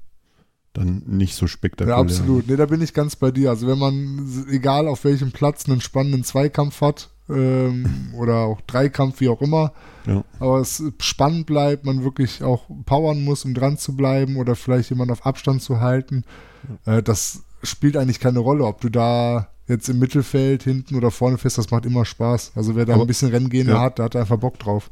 [0.72, 1.96] dann nicht so spektakulär.
[1.96, 2.48] Ja, absolut.
[2.48, 3.50] Nee, da bin ich ganz bei dir.
[3.50, 9.20] Also wenn man, egal auf welchem Platz, einen spannenden Zweikampf hat, ähm, oder auch Dreikampf,
[9.20, 9.72] wie auch immer.
[10.06, 10.24] Ja.
[10.40, 14.90] Aber es spannend bleibt, man wirklich auch powern muss, um dran zu bleiben oder vielleicht
[14.90, 16.24] jemand auf Abstand zu halten.
[16.84, 21.38] Äh, das spielt eigentlich keine Rolle, ob du da jetzt im Mittelfeld, hinten oder vorne
[21.38, 22.52] fährst, das macht immer Spaß.
[22.56, 23.80] Also wer da Aber, ein bisschen Rennen gehen ja.
[23.80, 24.90] hat, der hat einfach Bock drauf.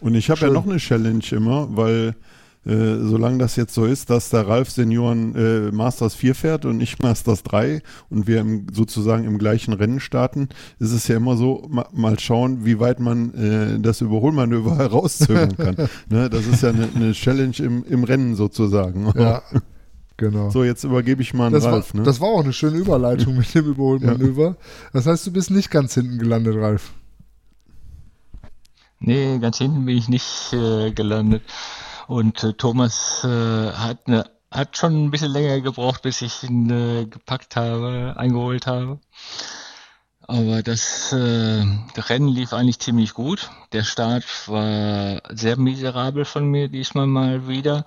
[0.00, 2.16] Und ich habe ja noch eine Challenge immer, weil
[2.64, 6.80] äh, solange das jetzt so ist, dass der Ralf Senioren äh, Masters 4 fährt und
[6.80, 10.48] ich Masters 3 und wir im, sozusagen im gleichen Rennen starten,
[10.78, 15.56] ist es ja immer so, ma, mal schauen, wie weit man äh, das Überholmanöver herauszögern
[15.56, 15.76] kann.
[16.08, 19.12] ne, das ist ja eine, eine Challenge im, im Rennen sozusagen.
[19.16, 19.42] Ja.
[20.18, 20.50] Genau.
[20.50, 21.94] So, jetzt übergebe ich mal an Das, Ralf.
[21.94, 22.04] war, Ne?
[22.06, 24.56] das war auch eine schöne Überleitung mit dem Überholmanöver.
[24.92, 26.92] Das heißt, du bist nicht ganz hinten gelandet, Ralf.
[29.00, 31.42] Nee, ganz hinten bin ich nicht äh, gelandet.
[32.12, 36.68] Und äh, Thomas äh, hat, ne, hat schon ein bisschen länger gebraucht, bis ich ihn
[36.68, 39.00] äh, gepackt habe, eingeholt habe.
[40.20, 43.48] Aber das, äh, das Rennen lief eigentlich ziemlich gut.
[43.72, 47.86] Der Start war sehr miserabel von mir diesmal mal wieder,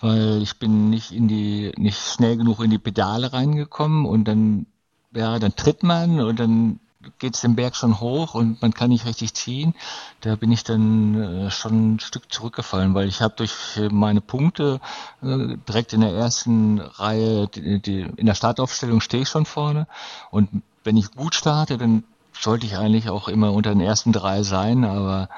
[0.00, 4.68] weil ich bin nicht in die, nicht schnell genug in die Pedale reingekommen und dann,
[5.14, 6.80] ja, dann tritt man und dann
[7.18, 9.74] geht's den Berg schon hoch und man kann nicht richtig ziehen.
[10.20, 14.20] Da bin ich dann äh, schon ein Stück zurückgefallen, weil ich habe durch äh, meine
[14.20, 14.80] Punkte
[15.22, 19.86] äh, direkt in der ersten Reihe, in der Startaufstellung stehe ich schon vorne
[20.30, 24.42] und wenn ich gut starte, dann sollte ich eigentlich auch immer unter den ersten drei
[24.42, 25.28] sein, aber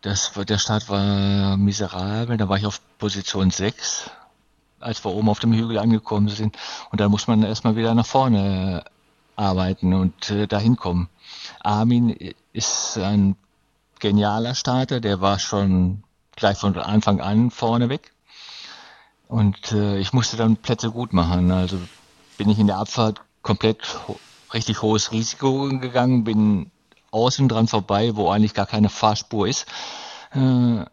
[0.00, 2.36] das, der Start war miserabel.
[2.36, 4.10] Da war ich auf Position 6,
[4.80, 6.56] als wir oben auf dem Hügel angekommen sind.
[6.90, 8.84] Und dann muss man erstmal wieder nach vorne
[9.38, 11.08] arbeiten und äh, dahin kommen.
[11.60, 12.16] Armin
[12.52, 13.36] ist ein
[14.00, 16.02] genialer Starter, der war schon
[16.36, 18.12] gleich von Anfang an vorne weg.
[19.28, 21.50] Und äh, ich musste dann Plätze gut machen.
[21.50, 21.78] Also
[22.36, 24.18] bin ich in der Abfahrt komplett ho
[24.54, 26.70] richtig hohes Risiko gegangen, bin
[27.10, 29.66] außen dran vorbei, wo eigentlich gar keine Fahrspur ist.
[30.32, 30.84] Äh,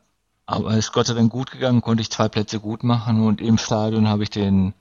[0.46, 3.40] aber es ist Gott sei Dank gut gegangen, konnte ich zwei Plätze gut machen und
[3.40, 4.74] im Stadion habe ich den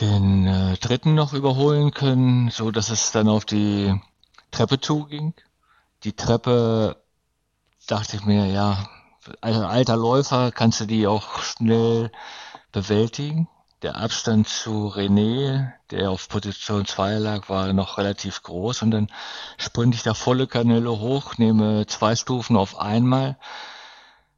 [0.00, 4.00] den äh, dritten noch überholen können, so dass es dann auf die
[4.50, 5.34] Treppe zuging.
[6.04, 6.96] Die Treppe
[7.86, 8.88] dachte ich mir, ja,
[9.40, 12.10] als alter Läufer kannst du die auch schnell
[12.72, 13.48] bewältigen.
[13.82, 19.08] Der Abstand zu René, der auf Position 2 lag, war noch relativ groß und dann
[19.56, 23.38] sprinte ich da volle Kanäle hoch, nehme zwei Stufen auf einmal.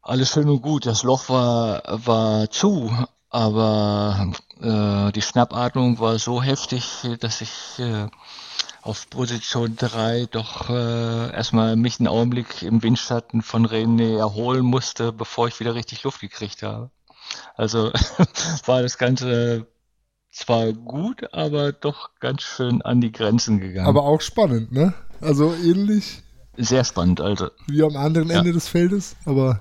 [0.02, 2.90] Alles schön und gut, das Loch war, war zu,
[3.30, 8.08] aber äh, die Schnappatmung war so heftig, dass ich äh,
[8.82, 15.12] auf Position 3 doch äh, erstmal mich einen Augenblick im Windschatten von René erholen musste,
[15.12, 16.90] bevor ich wieder richtig Luft gekriegt habe.
[17.56, 17.92] Also
[18.66, 19.66] war das Ganze
[20.32, 23.88] zwar gut, aber doch ganz schön an die Grenzen gegangen.
[23.88, 24.94] Aber auch spannend, ne?
[25.20, 26.22] Also ähnlich
[26.56, 27.50] Sehr spannend, also.
[27.66, 28.38] wie am anderen Ja.
[28.38, 29.60] Ende des Feldes, aber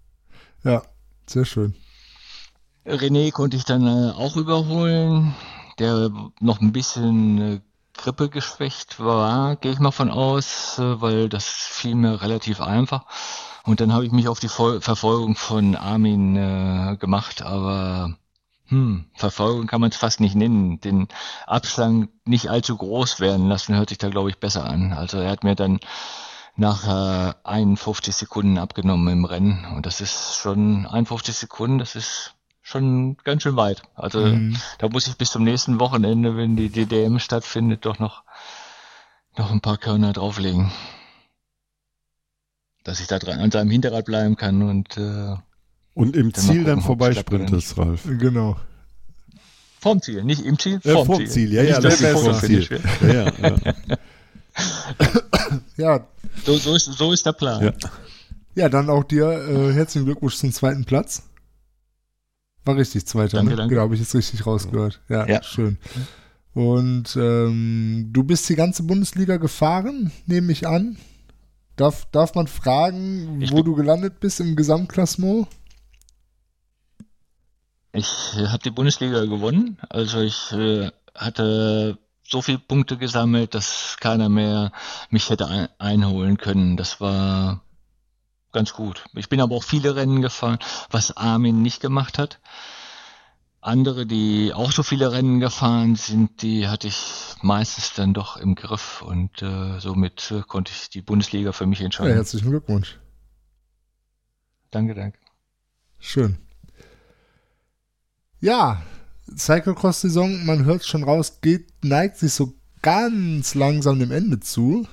[0.64, 0.82] ja,
[1.26, 1.74] sehr schön.
[2.86, 5.34] René konnte ich dann äh, auch überholen,
[5.78, 6.10] der
[6.40, 7.60] noch ein bisschen äh,
[7.94, 13.06] grippegeschwächt war, gehe ich mal von aus, äh, weil das fiel mir relativ einfach.
[13.64, 18.18] Und dann habe ich mich auf die Verfolgung von Armin äh, gemacht, aber
[18.68, 20.80] hm, Verfolgung kann man es fast nicht nennen.
[20.80, 21.08] Den
[21.46, 24.92] Abstand nicht allzu groß werden lassen, hört sich da, glaube ich, besser an.
[24.92, 25.80] Also er hat mir dann
[26.56, 29.64] nach äh, 51 Sekunden abgenommen im Rennen.
[29.74, 32.33] Und das ist schon 51 Sekunden, das ist
[32.66, 33.82] schon ganz schön weit.
[33.94, 34.56] Also Mhm.
[34.78, 38.24] da muss ich bis zum nächsten Wochenende, wenn die DDM stattfindet, doch noch,
[39.36, 40.72] noch ein paar Körner drauflegen.
[42.82, 45.34] Dass ich da dran an seinem Hinterrad bleiben kann und äh,
[45.94, 48.02] Und im Dann Ziel dann gucken, oder vorbeisprintest, Ralf.
[48.04, 48.56] Genau.
[49.80, 51.28] vorm Ziel, nicht im Ziel, Ja, vorm, vorm Ziel.
[51.30, 52.80] Ziel, ja, Nicht, ja, das ist vorm Ziel.
[53.02, 53.56] ja, ja.
[55.76, 56.06] Ja,
[56.44, 57.62] So, so, ist, so ist der Plan.
[57.62, 57.72] Ja.
[58.54, 61.22] ja, dann auch dir äh, herzlichen Glückwunsch zum zweiten Platz.
[62.64, 63.56] War richtig, zweiter, Danke, ne?
[63.56, 63.74] danke.
[63.74, 65.00] Genau, habe ich jetzt richtig rausgehört.
[65.08, 65.42] Ja, Ja.
[65.42, 65.78] schön.
[66.54, 70.96] Und ähm, du bist die ganze Bundesliga gefahren, nehme ich an.
[71.76, 75.48] Darf, darf man fragen, Ich wo du gelandet bist im Gesamtklassement?
[77.92, 78.06] Ich
[78.36, 79.78] habe die Bundesliga gewonnen.
[79.88, 84.70] Also ich äh, hatte so viele Punkte gesammelt, dass keiner mehr
[85.10, 86.76] mich hätte ein einholen können.
[86.76, 87.62] Das war
[88.54, 89.04] ganz gut.
[89.14, 90.58] Ich bin aber auch viele Rennen gefahren,
[90.90, 92.40] was Armin nicht gemacht hat.
[93.60, 96.96] Andere, die auch so viele Rennen gefahren sind, die hatte ich
[97.42, 101.78] meistens dann doch im Griff und äh, somit äh, konnte ich die Bundesliga für mich
[101.78, 102.14] Ja, entscheiden.
[102.14, 102.98] herzlichen Glückwunsch.
[104.70, 105.18] Danke, danke.
[105.98, 106.36] Schön.
[108.40, 108.82] Ja,
[109.34, 112.52] Cyclocross-Saison, man hört schon raus, geht, neigt sich so
[112.82, 114.86] ganz langsam dem Ende zu.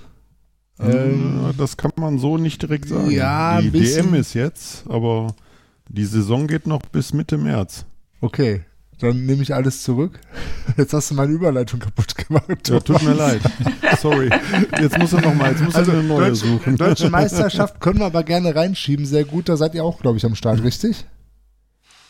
[0.79, 3.11] Ähm, das kann man so nicht direkt sagen.
[3.11, 4.11] Ja, die bisschen.
[4.11, 5.35] DM ist jetzt, aber
[5.89, 7.85] die Saison geht noch bis Mitte März.
[8.21, 8.63] okay,
[8.99, 10.19] dann nehme ich alles zurück.
[10.77, 12.69] Jetzt hast du meine Überleitung kaputt gemacht.
[12.69, 13.41] Ja, tut mir leid.
[13.99, 14.29] Sorry.
[14.79, 16.77] Jetzt muss er noch mal, jetzt muss Also er eine neue Deutsche, suchen.
[16.77, 19.07] Deutsche Meisterschaft können wir aber gerne reinschieben.
[19.07, 21.05] Sehr gut, da seid ihr auch, glaube ich, am Start, richtig?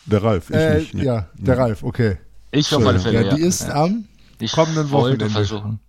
[0.06, 0.94] Der Ralf, ich äh, nicht.
[0.96, 1.04] ne?
[1.06, 2.18] Ja, der Ralf, okay.
[2.52, 3.36] Ich auf alle Fälle, ja, ja.
[3.36, 3.86] die ist ja.
[3.86, 4.04] am
[4.40, 5.30] Ich kommenden Wochenende.
[5.30, 5.80] versuchen,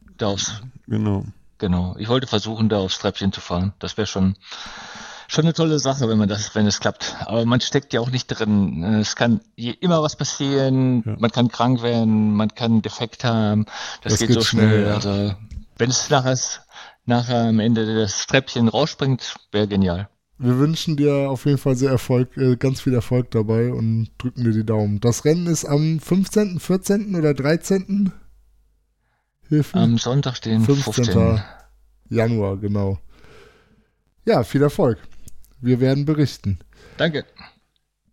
[0.86, 1.24] Genau.
[1.62, 1.94] Genau.
[1.96, 3.72] Ich wollte versuchen, da aufs Treppchen zu fahren.
[3.78, 4.34] Das wäre schon,
[5.28, 7.14] schon eine tolle Sache, wenn man das, wenn es klappt.
[7.20, 8.82] Aber man steckt ja auch nicht drin.
[8.82, 11.04] Es kann immer was passieren.
[11.06, 11.14] Ja.
[11.20, 13.66] Man kann krank werden, man kann Defekt haben.
[14.02, 14.70] Das, das geht, geht, so schnell.
[14.70, 14.94] schnell ja.
[14.96, 15.34] Also
[15.78, 16.36] wenn es nachher,
[17.04, 20.08] nachher am Ende das Treppchen rausspringt, wäre genial.
[20.38, 24.42] Wir wünschen dir auf jeden Fall sehr Erfolg, äh, ganz viel Erfolg dabei und drücken
[24.42, 24.98] dir die Daumen.
[24.98, 27.14] Das Rennen ist am 15., 14.
[27.14, 28.10] oder 13.
[29.82, 31.04] Am Sonntag den 15.
[31.04, 31.42] 15.
[32.08, 32.98] Januar, genau.
[34.24, 34.98] Ja, viel Erfolg.
[35.60, 36.58] Wir werden berichten.
[36.96, 37.24] Danke.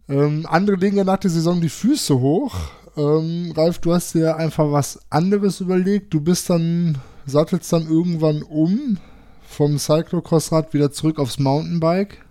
[0.08, 2.56] Ähm, andere ja nach der Saison die Füße hoch.
[2.98, 6.14] Ähm, Ralf, du hast dir einfach was anderes überlegt.
[6.14, 8.98] Du bist dann, sattelst dann irgendwann um
[9.48, 12.26] vom Cyclocross-Rad wieder zurück aufs Mountainbike.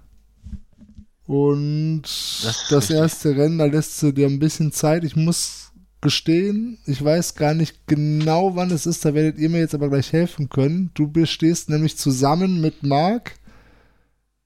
[1.26, 5.04] Und das, das erste Rennen, da lässt du dir ein bisschen Zeit.
[5.04, 5.67] Ich muss
[6.00, 9.04] gestehen, ich weiß gar nicht genau, wann es ist.
[9.04, 10.90] Da werdet ihr mir jetzt aber gleich helfen können.
[10.94, 13.34] Du bestehst nämlich zusammen mit Marc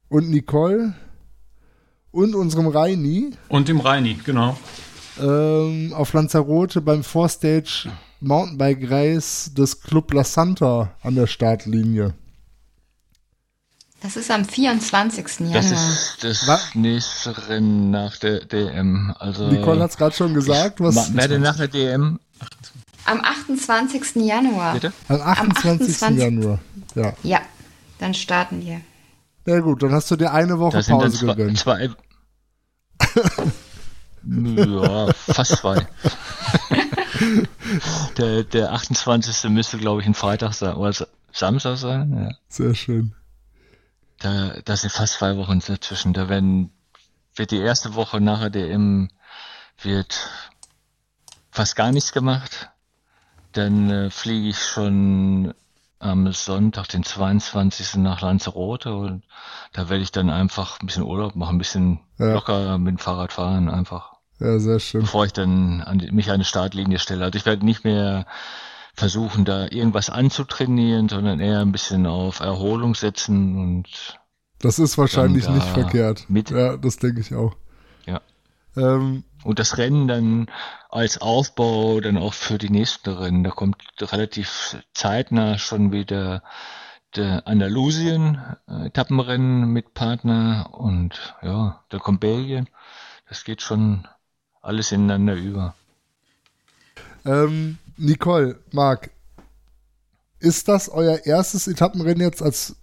[0.09, 0.94] und Nicole
[2.11, 3.30] und unserem Reini.
[3.48, 4.57] Und dem Reini, genau.
[5.20, 7.90] Ähm, auf Lanzarote beim Four-Stage
[8.20, 12.14] Mountainbike-Reis des Club La Santa an der Startlinie.
[14.03, 15.40] Das ist am 24.
[15.40, 15.55] Januar.
[15.55, 16.74] Das ist das was?
[16.74, 19.14] nächste Rennen nach der DM.
[19.18, 20.80] Also Nicole hat es gerade schon gesagt.
[20.80, 22.18] Was werde nach der DM.
[23.05, 24.16] Am 28.
[24.16, 24.74] Januar.
[24.74, 24.92] Bitte?
[25.09, 26.03] Am 28.
[26.03, 26.18] Am 28.
[26.18, 26.59] Januar.
[26.96, 27.12] Ja.
[27.22, 27.40] Ja,
[28.00, 28.80] dann starten wir.
[29.46, 31.59] Ja gut, dann hast du dir eine Woche Pause gegönnt.
[31.59, 31.90] Zwei,
[34.24, 35.86] ja, fast zwei.
[38.18, 39.50] der, der 28.
[39.50, 40.92] müsste, glaube ich, ein Freitag sein oder
[41.32, 42.28] Samstag sein.
[42.28, 42.36] Ja.
[42.48, 43.14] Sehr schön.
[44.23, 46.12] Da, da sind fast zwei Wochen dazwischen.
[46.12, 46.70] Da werden,
[47.35, 49.09] wird die erste Woche nachher DM
[49.81, 50.31] wird
[51.51, 52.70] fast gar nichts gemacht.
[53.53, 55.55] Dann äh, fliege ich schon
[55.99, 57.97] am Sonntag, den 22.
[57.97, 59.23] nach Lanzarote und
[59.73, 62.33] da werde ich dann einfach ein bisschen Urlaub machen, ein bisschen ja.
[62.33, 64.14] locker mit dem Fahrrad fahren einfach.
[64.41, 65.03] Ja, sehr schön.
[65.03, 67.25] Bevor ich dann an die, mich an eine Startlinie stelle.
[67.25, 68.27] Also ich werde nicht mehr
[68.95, 74.18] versuchen, da irgendwas anzutrainieren, sondern eher ein bisschen auf Erholung setzen und
[74.62, 76.26] das ist wahrscheinlich nicht verkehrt.
[76.28, 77.57] Mit ja, das denke ich auch.
[78.07, 78.20] Ja.
[78.76, 80.47] Ähm, und das Rennen dann
[80.88, 83.43] als Aufbau dann auch für die nächsten Rennen.
[83.43, 86.45] Da kommt relativ zeitnah schon wieder
[87.16, 92.68] der Andalusien-Etappenrennen mit Partner und ja, da kommt Belgien.
[93.28, 94.07] Das geht schon
[94.62, 95.74] alles ineinander über.
[97.24, 99.11] Ähm, Nicole, Marc,
[100.40, 102.74] ist das euer erstes Etappenrennen jetzt als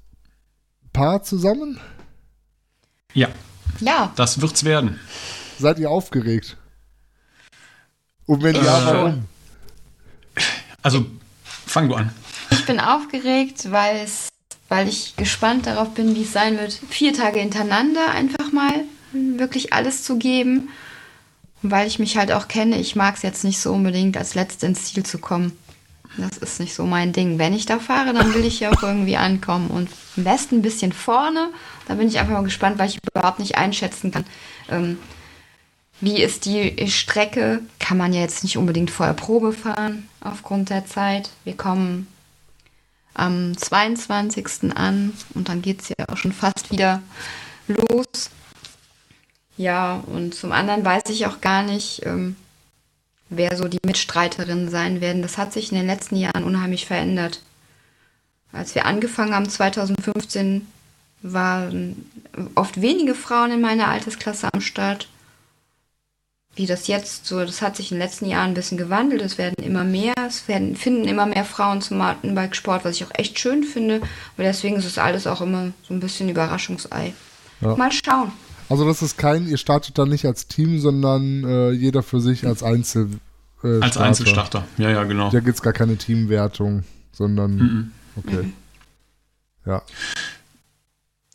[0.93, 1.77] Paar zusammen?
[3.13, 3.27] Ja.
[3.81, 4.13] Ja.
[4.15, 4.97] Das wird's werden.
[5.59, 6.55] Seid ihr aufgeregt?
[8.27, 9.25] Und wenn ja, warum?
[10.83, 11.05] Also,
[11.43, 12.13] fang du an.
[12.51, 14.29] Ich bin aufgeregt, weil es,
[14.69, 19.73] weil ich gespannt darauf bin, wie es sein wird, vier Tage hintereinander einfach mal wirklich
[19.73, 20.69] alles zu geben.
[21.61, 24.65] Weil ich mich halt auch kenne, ich mag es jetzt nicht so unbedingt, als Letzte
[24.65, 25.51] ins Ziel zu kommen.
[26.17, 27.37] Das ist nicht so mein Ding.
[27.37, 29.69] Wenn ich da fahre, dann will ich ja auch irgendwie ankommen.
[29.69, 31.49] Und am besten ein bisschen vorne.
[31.87, 34.25] Da bin ich einfach mal gespannt, weil ich überhaupt nicht einschätzen kann.
[34.69, 34.97] Ähm,
[36.01, 37.61] wie ist die Strecke?
[37.79, 41.29] Kann man ja jetzt nicht unbedingt vorher Probe fahren aufgrund der Zeit.
[41.43, 42.07] Wir kommen
[43.13, 44.75] am 22.
[44.75, 47.01] an und dann geht es ja auch schon fast wieder
[47.67, 48.29] los.
[49.59, 52.35] Ja, und zum anderen weiß ich auch gar nicht, ähm,
[53.29, 55.21] wer so die Mitstreiterinnen sein werden.
[55.21, 57.41] Das hat sich in den letzten Jahren unheimlich verändert.
[58.53, 60.65] Als wir angefangen haben, 2015,
[61.21, 62.09] waren
[62.55, 65.09] oft wenige Frauen in meiner Altersklasse am Start
[66.59, 69.21] wie das jetzt so, das hat sich in den letzten Jahren ein bisschen gewandelt.
[69.21, 73.13] Es werden immer mehr, es werden, finden immer mehr Frauen zum Mountainbike-Sport, was ich auch
[73.13, 74.01] echt schön finde.
[74.35, 77.13] Aber deswegen ist es alles auch immer so ein bisschen Überraschungsei.
[77.61, 77.77] Ja.
[77.77, 78.33] Mal schauen.
[78.69, 82.45] Also das ist kein, ihr startet dann nicht als Team, sondern äh, jeder für sich
[82.45, 83.09] als Einzel.
[83.63, 85.31] Äh, als Einzelstarter, ja, ja, genau.
[85.31, 87.55] Da gibt es gar keine Teamwertung, sondern.
[87.55, 87.91] Mhm.
[88.15, 88.43] Okay.
[88.43, 88.53] Mhm.
[89.65, 89.81] Ja.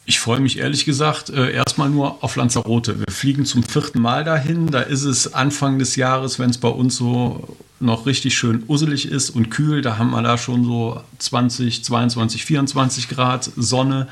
[0.07, 2.99] Ich freue mich ehrlich gesagt äh, erstmal nur auf Lanzarote.
[2.99, 4.67] Wir fliegen zum vierten Mal dahin.
[4.67, 9.09] Da ist es Anfang des Jahres, wenn es bei uns so noch richtig schön usselig
[9.09, 9.81] ist und kühl.
[9.81, 14.09] Da haben wir da schon so 20, 22, 24 Grad Sonne.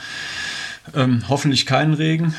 [0.94, 2.34] Ähm, hoffentlich keinen Regen.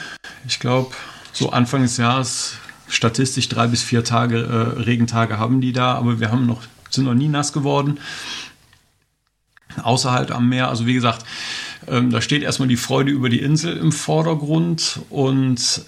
[0.47, 0.91] Ich glaube,
[1.31, 2.55] so Anfang des Jahres
[2.87, 7.05] statistisch drei bis vier Tage äh, Regentage haben die da, aber wir haben noch, sind
[7.05, 7.99] noch nie nass geworden.
[9.81, 10.69] Außerhalb am Meer.
[10.69, 11.25] Also wie gesagt,
[11.87, 15.83] ähm, da steht erstmal die Freude über die Insel im Vordergrund und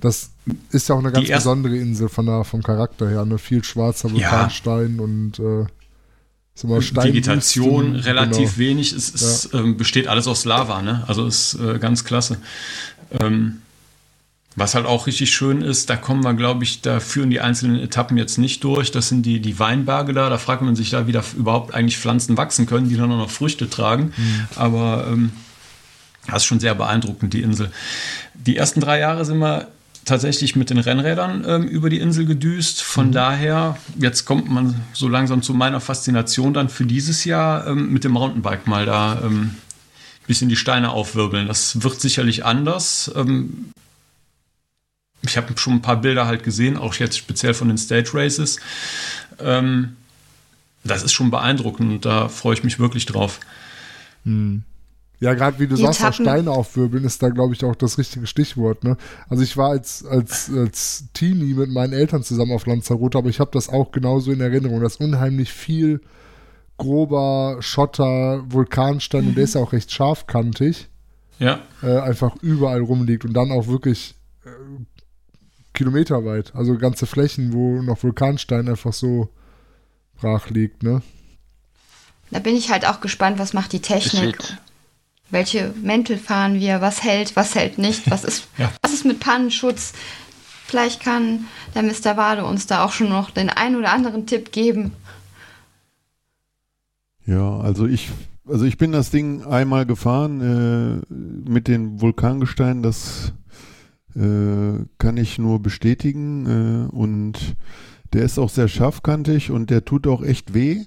[0.00, 0.30] das
[0.70, 3.24] ist ja auch eine ganz besondere Insel von der, vom Charakter her.
[3.24, 3.38] Ne?
[3.38, 5.02] Viel schwarzer Vulkanstein ja.
[5.02, 5.66] und äh,
[6.60, 8.58] Vegetation relativ genau.
[8.58, 8.92] wenig.
[8.92, 9.60] Es, es ja.
[9.60, 11.04] ähm, besteht alles aus Lava, ne?
[11.06, 12.38] Also ist äh, ganz klasse.
[13.20, 13.61] Ähm,
[14.54, 17.80] was halt auch richtig schön ist, da kommen wir, glaube ich, da führen die einzelnen
[17.80, 18.90] Etappen jetzt nicht durch.
[18.90, 20.28] Das sind die, die Weinberge da.
[20.28, 23.16] Da fragt man sich da, wie da überhaupt eigentlich Pflanzen wachsen können, die dann auch
[23.16, 24.12] noch Früchte tragen.
[24.16, 24.46] Mhm.
[24.56, 25.32] Aber ähm,
[26.26, 27.70] das ist schon sehr beeindruckend, die Insel.
[28.34, 29.68] Die ersten drei Jahre sind wir
[30.04, 32.82] tatsächlich mit den Rennrädern ähm, über die Insel gedüst.
[32.82, 33.12] Von mhm.
[33.12, 38.04] daher, jetzt kommt man so langsam zu meiner Faszination dann für dieses Jahr ähm, mit
[38.04, 39.56] dem Mountainbike mal da ähm,
[40.26, 41.48] bisschen die Steine aufwirbeln.
[41.48, 43.10] Das wird sicherlich anders.
[43.14, 43.71] Ähm,
[45.22, 48.58] ich habe schon ein paar Bilder halt gesehen, auch jetzt speziell von den Stage Races.
[49.38, 49.96] Ähm,
[50.84, 53.40] das ist schon beeindruckend und da freue ich mich wirklich drauf.
[54.24, 54.64] Hm.
[55.20, 57.96] Ja, gerade wie du Die sagst, auch Steine aufwirbeln ist da, glaube ich, auch das
[57.96, 58.82] richtige Stichwort.
[58.82, 58.96] Ne?
[59.28, 63.38] Also ich war als, als, als Teenie mit meinen Eltern zusammen auf Lanzarote, aber ich
[63.38, 66.00] habe das auch genauso in Erinnerung, dass unheimlich viel
[66.76, 69.28] grober Schotter, Vulkanstein, mhm.
[69.28, 70.88] und der ist ja auch recht scharfkantig,
[71.38, 71.60] ja.
[71.84, 74.48] Äh, einfach überall rumliegt und dann auch wirklich äh,
[75.74, 76.54] kilometerweit.
[76.54, 79.28] Also ganze Flächen, wo noch Vulkanstein einfach so
[80.20, 81.02] brach liegt, ne?
[82.30, 84.38] Da bin ich halt auch gespannt, was macht die Technik.
[85.30, 86.80] Welche Mäntel fahren wir?
[86.80, 88.10] Was hält, was hält nicht?
[88.10, 88.72] Was ist, ja.
[88.82, 89.92] was ist mit Pannenschutz?
[90.66, 92.16] Vielleicht kann der Mr.
[92.16, 94.92] Wade uns da auch schon noch den ein oder anderen Tipp geben.
[97.26, 98.08] Ja, also ich,
[98.48, 101.14] also ich bin das Ding einmal gefahren äh,
[101.48, 102.82] mit den Vulkangesteinen.
[102.82, 103.32] Das
[104.16, 106.88] äh, kann ich nur bestätigen.
[106.90, 107.56] Äh, und
[108.12, 110.84] der ist auch sehr scharfkantig und der tut auch echt weh,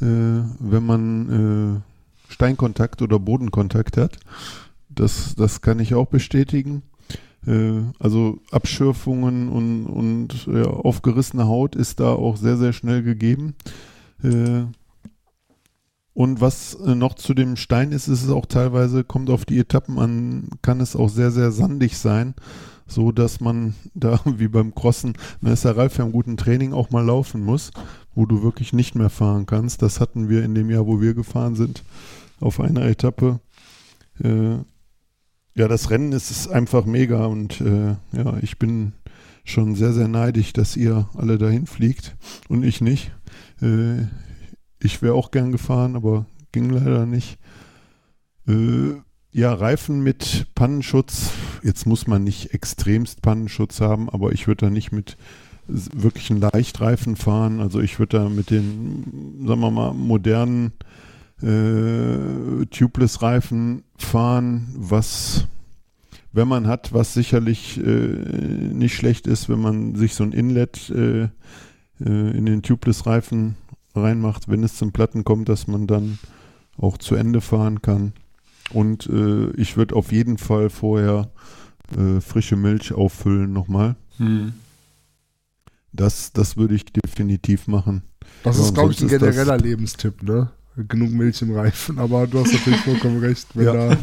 [0.00, 1.82] wenn man
[2.28, 4.18] äh, Steinkontakt oder Bodenkontakt hat.
[4.88, 6.82] Das, das kann ich auch bestätigen.
[7.98, 13.54] Also Abschürfungen und, und ja, aufgerissene Haut ist da auch sehr, sehr schnell gegeben.
[16.18, 19.60] Und was äh, noch zu dem Stein ist, ist es auch teilweise, kommt auf die
[19.60, 22.34] Etappen an, kann es auch sehr, sehr sandig sein,
[22.88, 26.72] so dass man da, wie beim Crossen, dann ist der Ralf ja im guten Training
[26.72, 27.70] auch mal laufen muss,
[28.16, 29.80] wo du wirklich nicht mehr fahren kannst.
[29.80, 31.84] Das hatten wir in dem Jahr, wo wir gefahren sind,
[32.40, 33.38] auf einer Etappe.
[34.20, 34.56] Äh,
[35.54, 38.92] ja, das Rennen ist, ist einfach mega und äh, ja, ich bin
[39.44, 42.16] schon sehr, sehr neidisch, dass ihr alle dahin fliegt
[42.48, 43.12] und ich nicht.
[43.62, 44.06] Äh,
[44.80, 47.38] ich wäre auch gern gefahren, aber ging leider nicht.
[48.46, 48.94] Äh,
[49.30, 51.30] ja, Reifen mit Pannenschutz.
[51.62, 55.16] Jetzt muss man nicht extremst Pannenschutz haben, aber ich würde da nicht mit
[55.68, 57.60] wirklichen Leichtreifen fahren.
[57.60, 60.72] Also ich würde da mit den, sagen wir mal, modernen
[61.42, 65.46] äh, Tubeless-Reifen fahren, was,
[66.32, 70.90] wenn man hat, was sicherlich äh, nicht schlecht ist, wenn man sich so ein Inlet
[70.90, 71.28] äh, äh
[72.00, 73.56] in den Tubeless-Reifen
[73.94, 76.18] reinmacht, wenn es zum Platten kommt, dass man dann
[76.76, 78.12] auch zu Ende fahren kann.
[78.70, 81.30] Und äh, ich würde auf jeden Fall vorher
[81.96, 83.96] äh, frische Milch auffüllen nochmal.
[84.18, 84.52] Hm.
[85.92, 88.02] Das, das würde ich definitiv machen.
[88.42, 90.50] Das ja, ist, glaube ich, ein genereller Lebenstipp, ne?
[90.76, 93.48] Genug Milch im Reifen, aber du hast natürlich vollkommen recht.
[93.54, 93.72] Wenn ja.
[93.72, 93.96] da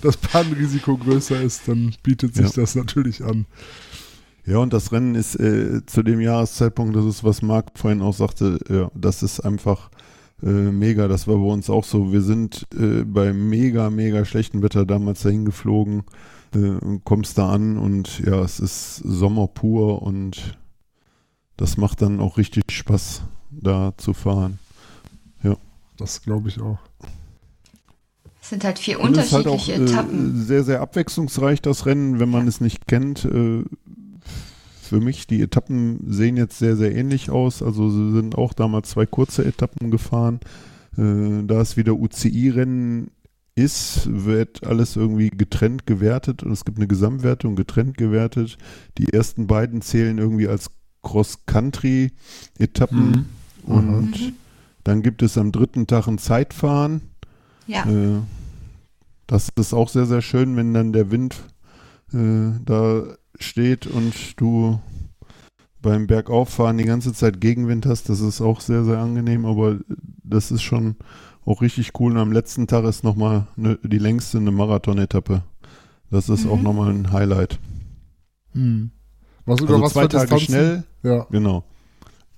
[0.00, 2.62] das Pannenrisiko größer ist, dann bietet sich ja.
[2.62, 3.46] das natürlich an.
[4.46, 8.12] Ja, und das Rennen ist äh, zu dem Jahreszeitpunkt, das ist, was Marc vorhin auch
[8.12, 9.90] sagte, ja, das ist einfach
[10.42, 11.08] äh, mega.
[11.08, 12.12] Das war bei uns auch so.
[12.12, 16.04] Wir sind äh, bei mega, mega schlechtem Wetter damals dahin geflogen,
[16.54, 20.58] äh, kommst da an und ja, es ist Sommer pur und
[21.56, 24.58] das macht dann auch richtig Spaß, da zu fahren.
[25.42, 25.56] Ja.
[25.96, 26.78] Das glaube ich auch.
[28.42, 30.44] Es sind halt vier unterschiedliche halt auch, äh, Etappen.
[30.44, 32.48] sehr, sehr abwechslungsreich, das Rennen, wenn man ja.
[32.48, 33.26] es nicht kennt.
[34.84, 37.62] Für mich, die Etappen sehen jetzt sehr, sehr ähnlich aus.
[37.62, 40.38] Also sie sind auch damals zwei kurze Etappen gefahren.
[40.96, 43.10] Äh, da es wieder UCI-Rennen
[43.54, 48.58] ist, wird alles irgendwie getrennt gewertet und es gibt eine Gesamtwertung getrennt gewertet.
[48.98, 50.72] Die ersten beiden zählen irgendwie als
[51.02, 53.26] Cross-Country-Etappen mhm.
[53.64, 54.32] und mhm.
[54.82, 57.02] dann gibt es am dritten Tag ein Zeitfahren.
[57.66, 57.88] Ja.
[57.88, 58.20] Äh,
[59.26, 61.36] das ist auch sehr, sehr schön, wenn dann der Wind
[62.12, 64.80] äh, da steht und du
[65.82, 69.78] beim Bergauffahren die ganze Zeit Gegenwind hast, das ist auch sehr, sehr angenehm, aber
[70.22, 70.96] das ist schon
[71.44, 72.12] auch richtig cool.
[72.12, 75.42] Und am letzten Tag ist nochmal ne, die längste eine Marathon-Etappe.
[76.10, 76.50] Das ist mhm.
[76.50, 77.58] auch nochmal ein Highlight.
[78.54, 78.90] Mhm.
[79.44, 80.46] Was, also was zwei Tage Distanzen?
[80.46, 80.84] schnell.
[81.02, 81.26] Ja.
[81.30, 81.64] Genau.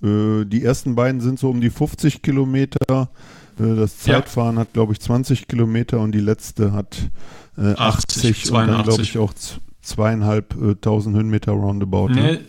[0.03, 3.09] Äh, die ersten beiden sind so um die 50 Kilometer.
[3.59, 4.61] Äh, das Zeitfahren ja.
[4.61, 6.97] hat, glaube ich, 20 Kilometer und die letzte hat
[7.57, 8.51] äh, 80, 80 82.
[8.51, 9.33] und dann, glaube ich, auch
[9.87, 12.09] zweieinhalbtausend äh, Höhenmeter roundabout.
[12.09, 12.39] Nee, ne?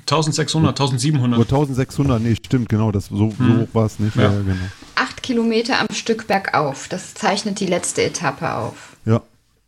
[0.00, 1.38] 1600, 1700.
[1.38, 3.32] Oder 1600, nee, stimmt, genau, das, so, hm.
[3.38, 4.16] so hoch war es nicht.
[4.16, 4.24] Ja.
[4.24, 4.30] ja.
[4.30, 4.54] genau.
[4.96, 8.96] Acht Kilometer am Stück bergauf, das zeichnet die letzte Etappe auf.
[9.04, 9.22] Ja.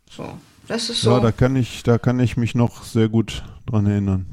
[0.09, 0.25] So.
[0.67, 1.11] Das ist so.
[1.11, 4.25] Ja, da kann ich, da kann ich mich noch sehr gut dran erinnern.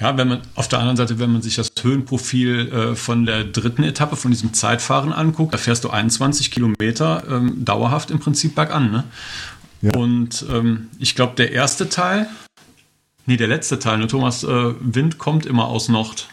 [0.00, 3.44] Ja, wenn man auf der anderen Seite, wenn man sich das Höhenprofil äh, von der
[3.44, 8.56] dritten Etappe von diesem Zeitfahren anguckt, da fährst du 21 Kilometer ähm, dauerhaft im Prinzip
[8.56, 8.90] bergan.
[8.90, 9.04] Ne?
[9.82, 9.94] Ja.
[9.96, 12.28] Und ähm, ich glaube, der erste Teil,
[13.26, 16.28] nee, der letzte Teil, ne, Thomas, äh, Wind kommt immer aus Nord.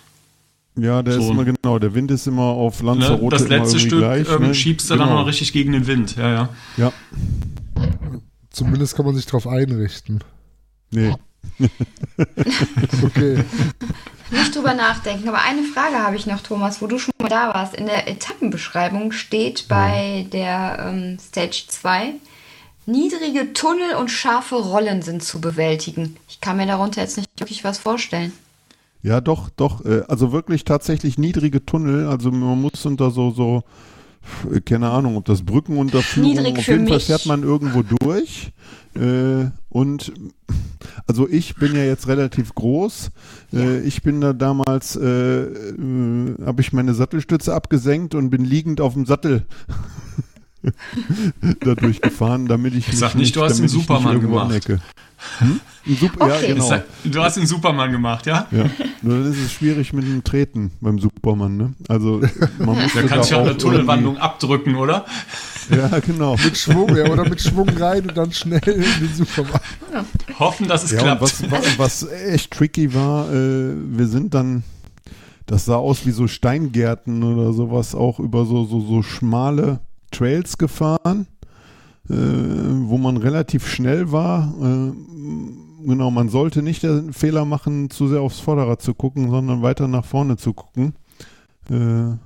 [0.75, 1.21] Ja, der so.
[1.21, 4.47] ist immer genau, der Wind ist immer auf Lanzarote ne, Das letzte Stück gleich, ähm,
[4.47, 4.55] ne?
[4.55, 5.07] schiebst du genau.
[5.07, 6.49] dann noch richtig gegen den Wind, ja, ja.
[6.77, 6.93] Ja.
[8.51, 10.23] Zumindest kann man sich darauf einrichten.
[10.91, 11.13] Nee.
[13.03, 13.43] okay.
[14.31, 17.53] Nicht drüber nachdenken, aber eine Frage habe ich noch, Thomas, wo du schon mal da
[17.53, 17.75] warst.
[17.75, 22.13] In der Etappenbeschreibung steht bei der ähm, Stage 2,
[22.89, 26.17] niedrige Tunnel und scharfe Rollen sind zu bewältigen.
[26.27, 28.33] Ich kann mir darunter jetzt nicht wirklich was vorstellen.
[29.01, 29.85] Ja, doch, doch.
[29.85, 32.07] Äh, also wirklich tatsächlich niedrige Tunnel.
[32.07, 33.63] Also man muss unter so, so,
[34.65, 36.91] keine Ahnung, ob das Brückenunterführung, Niedrig auf jeden mich.
[36.91, 38.51] Fall fährt man irgendwo durch.
[38.95, 40.11] Äh, und
[41.07, 43.11] also ich bin ja jetzt relativ groß.
[43.51, 43.59] Ja.
[43.61, 48.81] Äh, ich bin da damals, äh, äh, habe ich meine Sattelstütze abgesenkt und bin liegend
[48.81, 49.45] auf dem Sattel
[51.61, 54.67] dadurch gefahren, damit ich, ich sag nicht, du hast den Superman gemacht.
[55.39, 55.59] Hm?
[55.85, 56.47] Super, okay.
[56.47, 56.83] Ja, genau.
[57.03, 58.47] Du hast den Superman gemacht, ja?
[58.51, 58.65] Ja.
[59.01, 61.73] Nur dann ist es schwierig mit dem Treten beim Superman, ne?
[61.87, 62.21] Also
[62.59, 65.05] man muss da kannst du ja eine Tunnelwandlung abdrücken, oder?
[65.69, 66.35] Ja, genau.
[66.43, 69.61] mit Schwung, ja, oder mit Schwung rein und dann schnell in den Superman.
[69.93, 70.05] Ja.
[70.39, 71.21] Hoffen, dass es ja, klappt.
[71.21, 74.63] Was, was, was, echt tricky war, äh, wir sind dann,
[75.45, 79.79] das sah aus wie so Steingärten oder sowas, auch über so, so, so schmale
[80.09, 81.27] Trails gefahren
[82.09, 84.53] äh, wo man relativ schnell war.
[84.61, 84.91] Äh,
[85.85, 89.87] genau, man sollte nicht den Fehler machen, zu sehr aufs Vorderrad zu gucken, sondern weiter
[89.87, 90.93] nach vorne zu gucken.
[91.69, 92.17] Äh,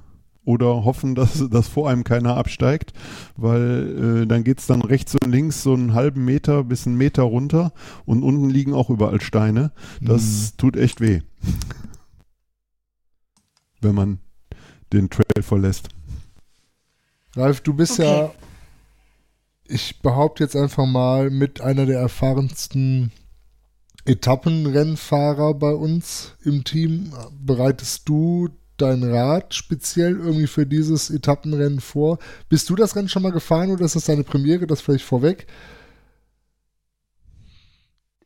[0.46, 2.94] oder hoffen, dass, dass vor einem keiner absteigt,
[3.38, 6.98] weil äh, dann geht es dann rechts und links so einen halben Meter bis einen
[6.98, 7.74] Meter runter
[8.06, 9.72] und unten liegen auch überall Steine.
[10.02, 10.58] Das mhm.
[10.58, 11.22] tut echt weh,
[13.82, 14.20] wenn man
[14.92, 15.90] den Trail verlässt.
[17.36, 18.04] Ralf, du bist okay.
[18.04, 18.32] ja
[19.66, 23.12] ich behaupte jetzt einfach mal, mit einer der erfahrensten
[24.06, 27.14] Etappenrennfahrer bei uns im Team.
[27.40, 32.20] Bereitest du dein Rad speziell irgendwie für dieses Etappenrennen vor?
[32.50, 34.68] Bist du das Rennen schon mal gefahren oder ist das deine Premiere?
[34.68, 35.48] Das vielleicht vorweg?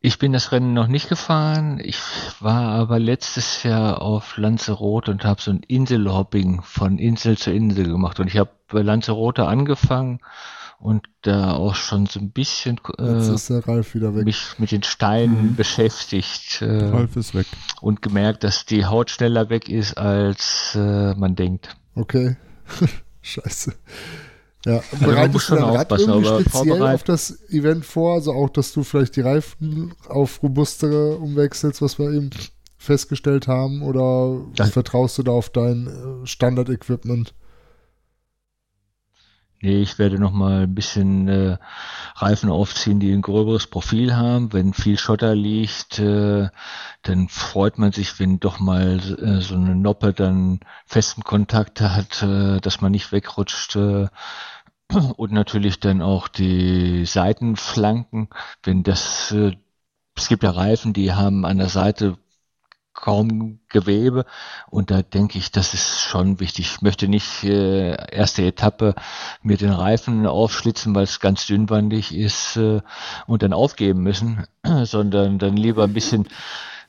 [0.00, 1.80] Ich bin das Rennen noch nicht gefahren.
[1.82, 1.98] Ich
[2.40, 7.88] war aber letztes Jahr auf Lanzarote und habe so ein Inselhopping von Insel zu Insel
[7.88, 8.20] gemacht.
[8.20, 10.20] Und ich habe bei Lanzarote angefangen
[10.78, 15.56] und da auch schon so ein bisschen äh, mich mit den Steinen mhm.
[15.56, 16.62] beschäftigt.
[16.62, 17.46] Äh, Ralf ist weg.
[17.80, 21.76] Und gemerkt, dass die Haut schneller weg ist, als äh, man denkt.
[21.96, 22.36] Okay.
[23.22, 23.74] Scheiße.
[24.66, 28.14] Ja, also bereitest du dein Rad irgendwie speziell auf das Event vor?
[28.14, 32.30] Also auch, dass du vielleicht die Reifen auf robustere umwechselst, was wir eben
[32.76, 33.82] festgestellt haben?
[33.82, 37.34] Oder das vertraust du da auf dein äh, Standard-Equipment?
[39.60, 41.58] Nee, ich werde noch mal ein bisschen äh,
[42.14, 44.52] Reifen aufziehen, die ein gröberes Profil haben.
[44.52, 46.48] Wenn viel Schotter liegt, äh,
[47.02, 52.22] dann freut man sich, wenn doch mal äh, so eine Noppe dann festen Kontakt hat,
[52.22, 53.74] äh, dass man nicht wegrutscht.
[53.76, 54.08] Äh,
[55.16, 58.28] und natürlich dann auch die Seitenflanken,
[58.62, 59.56] wenn das äh,
[60.16, 62.18] es gibt ja Reifen, die haben an der Seite
[63.00, 64.24] kaum Gewebe
[64.70, 66.66] und da denke ich, das ist schon wichtig.
[66.66, 68.94] Ich möchte nicht äh, erste Etappe
[69.42, 72.80] mir den Reifen aufschlitzen, weil es ganz dünnwandig ist äh,
[73.26, 74.44] und dann aufgeben müssen,
[74.82, 76.26] sondern dann lieber ein bisschen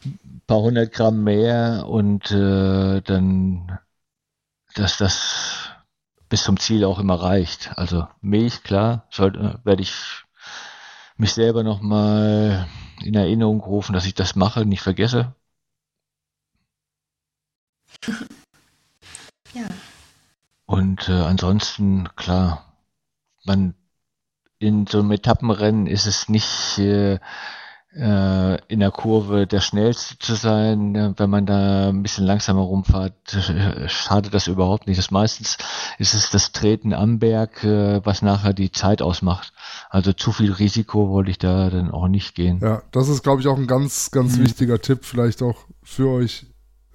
[0.04, 3.78] ein paar hundert Gramm mehr und äh, dann,
[4.74, 5.70] dass das
[6.28, 7.72] bis zum Ziel auch immer reicht.
[7.76, 9.94] Also Milch, klar, sollte, werde ich
[11.18, 12.68] mich selber nochmal
[13.04, 15.36] in Erinnerung rufen, dass ich das mache, nicht vergesse.
[19.54, 19.66] ja.
[20.66, 22.66] Und äh, ansonsten, klar,
[23.44, 23.74] man
[24.60, 27.20] in so einem Etappenrennen ist es nicht äh,
[27.96, 31.16] äh, in der Kurve der schnellste zu sein.
[31.18, 33.14] Wenn man da ein bisschen langsamer rumfahrt,
[33.88, 35.00] schadet das überhaupt nicht.
[35.00, 35.58] Das meistens
[35.98, 39.54] ist es das Treten am Berg, äh, was nachher die Zeit ausmacht.
[39.90, 42.60] Also zu viel Risiko wollte ich da dann auch nicht gehen.
[42.62, 44.44] Ja, das ist, glaube ich, auch ein ganz, ganz mhm.
[44.44, 46.46] wichtiger Tipp, vielleicht auch für euch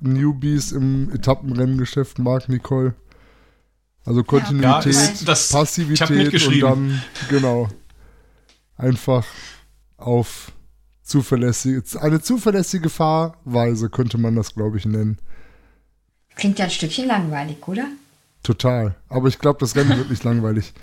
[0.01, 2.95] Newbies im Etappenrenngeschäft mag, Nicole.
[4.05, 7.68] Also Kontinuität, ja, das, Passivität und dann, genau,
[8.76, 9.24] einfach
[9.97, 10.53] auf
[11.03, 15.18] zuverlässige, eine zuverlässige Fahrweise könnte man das, glaube ich, nennen.
[16.36, 17.86] Klingt ja ein Stückchen langweilig, oder?
[18.42, 18.95] Total.
[19.09, 20.74] Aber ich glaube, das Rennen wird nicht langweilig.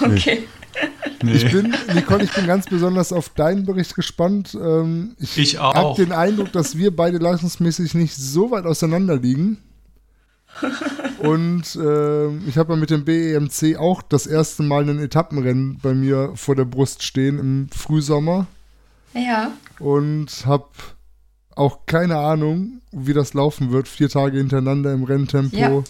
[0.00, 0.40] Okay.
[0.40, 0.59] Nee.
[1.22, 4.56] Ich bin, Nicole, ich bin ganz besonders auf deinen Bericht gespannt.
[4.60, 9.58] Ähm, ich ich habe den Eindruck, dass wir beide leistungsmäßig nicht so weit auseinander liegen.
[11.18, 15.94] Und äh, ich habe ja mit dem BEMC auch das erste Mal ein Etappenrennen bei
[15.94, 18.46] mir vor der Brust stehen im Frühsommer.
[19.14, 19.52] Ja.
[19.78, 20.68] Und habe
[21.54, 25.82] auch keine Ahnung, wie das laufen wird, vier Tage hintereinander im Renntempo ja.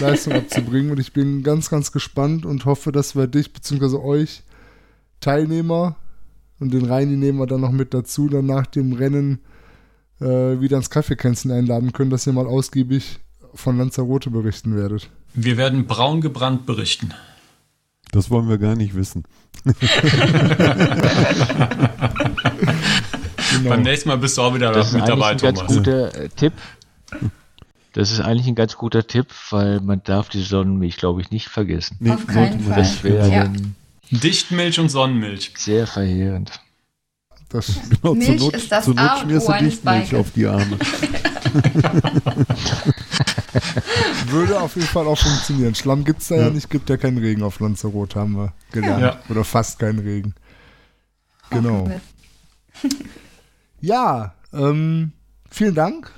[0.00, 0.90] Leistung abzubringen.
[0.90, 3.96] Und ich bin ganz, ganz gespannt und hoffe, dass wir dich bzw.
[3.96, 4.42] euch
[5.22, 5.96] Teilnehmer
[6.60, 9.40] und den Reini nehmen wir dann noch mit dazu, dann nach dem Rennen
[10.20, 13.18] äh, wieder ins Kaffeekränzchen einladen können, dass ihr mal ausgiebig
[13.54, 15.10] von Lanzarote berichten werdet.
[15.34, 17.14] Wir werden braun gebrannt berichten.
[18.10, 19.24] Das wollen wir gar nicht wissen.
[19.64, 19.74] Genau.
[23.68, 25.40] Beim nächsten Mal bist du auch wieder das mit dabei, Thomas.
[25.40, 26.52] Das ist ein ganz guter äh, Tipp.
[27.92, 31.48] Das ist eigentlich ein ganz guter Tipp, weil man darf die Sonnenmilch, glaube ich, nicht
[31.48, 31.96] vergessen.
[32.00, 32.76] Nee, Auf keinen Fall.
[32.76, 33.52] Das wäre ja.
[34.12, 35.52] Dichtmilch und Sonnenmilch.
[35.56, 36.60] Sehr verheerend.
[37.48, 40.78] Das, genau, Milch Not, ist das zur Not schmierst du Dichtmilch auf die Arme.
[44.28, 45.74] Würde auf jeden Fall auch funktionieren.
[45.74, 46.42] Schlamm gibt es da ja.
[46.44, 46.50] ja.
[46.50, 49.02] nicht, gibt ja keinen Regen auf Lanzarote, haben wir gelernt.
[49.02, 49.18] Ja.
[49.28, 50.34] Oder fast keinen Regen.
[51.50, 51.90] Genau.
[53.80, 55.12] Ja, ähm,
[55.50, 56.10] vielen Dank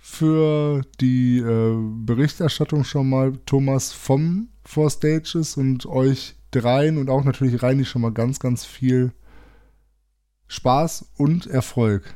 [0.00, 7.24] für die äh, Berichterstattung schon mal, Thomas vom Four Stages und euch dreien und auch
[7.24, 9.12] natürlich Reini schon mal ganz, ganz viel
[10.48, 12.14] Spaß und Erfolg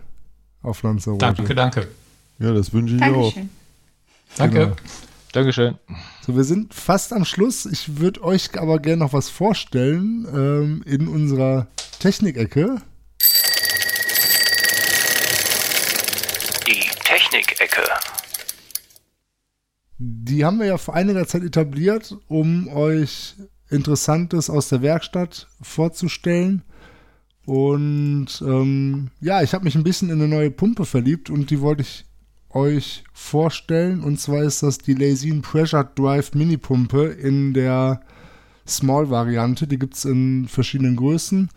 [0.62, 1.24] auf Lanzarote.
[1.24, 1.88] Danke, danke.
[2.38, 3.42] Ja, das wünsche ich Dankeschön.
[3.42, 4.36] auch.
[4.36, 4.58] Danke.
[4.58, 4.76] Genau.
[5.32, 5.78] Dankeschön.
[6.26, 7.66] So, wir sind fast am Schluss.
[7.66, 11.66] Ich würde euch aber gerne noch was vorstellen ähm, in unserer
[11.98, 12.80] Technikecke.
[17.08, 17.82] Technik-Ecke.
[19.96, 23.34] Die haben wir ja vor einiger Zeit etabliert, um euch
[23.70, 26.62] Interessantes aus der Werkstatt vorzustellen.
[27.44, 31.60] Und ähm, ja, ich habe mich ein bisschen in eine neue Pumpe verliebt und die
[31.60, 32.04] wollte ich
[32.50, 34.00] euch vorstellen.
[34.00, 38.00] Und zwar ist das die Lazine Pressure Drive Mini Pumpe in der
[38.66, 39.66] Small-Variante.
[39.66, 41.48] Die gibt es in verschiedenen Größen.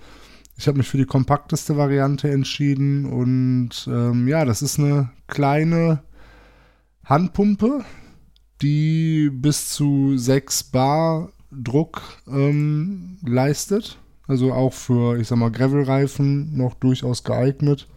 [0.57, 6.03] Ich habe mich für die kompakteste Variante entschieden und ähm, ja, das ist eine kleine
[7.03, 7.83] Handpumpe,
[8.61, 13.97] die bis zu 6 Bar Druck ähm, leistet.
[14.27, 17.87] Also auch für, ich sag mal, Gravel-Reifen noch durchaus geeignet.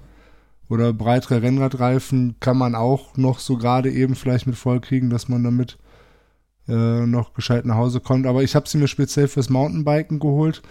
[0.69, 5.29] Oder breitere Rennradreifen kann man auch noch so gerade eben vielleicht mit voll kriegen, dass
[5.29, 5.79] man damit
[6.69, 8.27] äh, noch gescheit nach Hause kommt.
[8.27, 10.63] Aber ich habe sie mir speziell fürs Mountainbiken geholt.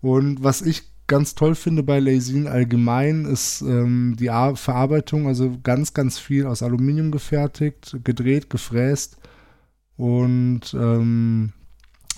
[0.00, 5.58] Und was ich ganz toll finde bei Lazine allgemein, ist ähm, die Ar Verarbeitung, also
[5.62, 9.18] ganz, ganz viel aus Aluminium gefertigt, gedreht, gefräst.
[9.96, 11.52] Und ähm,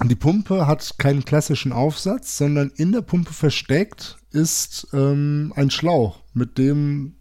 [0.04, 6.20] die Pumpe hat keinen klassischen Aufsatz, sondern in der Pumpe versteckt ist ähm, ein Schlauch,
[6.34, 7.16] mit dem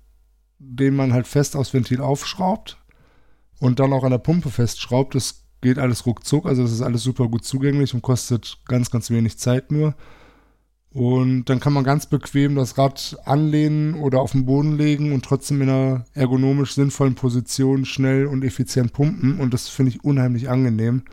[0.60, 2.78] den man halt fest aufs Ventil aufschraubt
[3.60, 5.16] und dann auch an der Pumpe festschraubt.
[5.16, 9.10] Das geht alles ruckzuck, also das ist alles super gut zugänglich und kostet ganz, ganz
[9.10, 9.96] wenig Zeit nur.
[10.92, 15.26] Und dann kann man ganz bequem das Rad anlehnen oder auf den Boden legen und
[15.26, 19.40] trotzdem in einer ergonomisch sinnvollen Position schnell und effizient pumpen.
[19.40, 21.04] Und das finde ich unheimlich angenehm,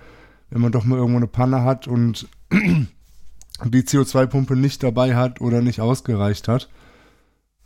[0.53, 5.63] wenn man doch mal irgendwo eine Panne hat und die CO2-Pumpe nicht dabei hat oder
[5.63, 6.69] nicht ausgereicht hat.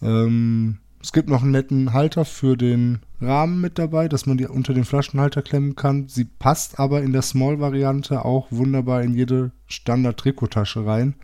[0.00, 4.46] Ähm, es gibt noch einen netten Halter für den Rahmen mit dabei, dass man die
[4.46, 6.08] unter den Flaschenhalter klemmen kann.
[6.08, 11.16] Sie passt aber in der Small-Variante auch wunderbar in jede Standard-Trikottasche rein.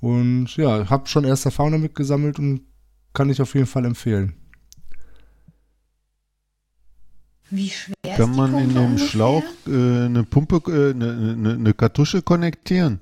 [0.00, 2.62] Und ja, habe schon erste Erfahrung damit gesammelt und
[3.14, 4.34] kann ich auf jeden Fall empfehlen.
[7.50, 9.08] Wie schwer Kann man in dem ungefähr?
[9.08, 13.00] Schlauch äh, eine Pumpe, äh, eine, eine, eine Kartusche konnektieren?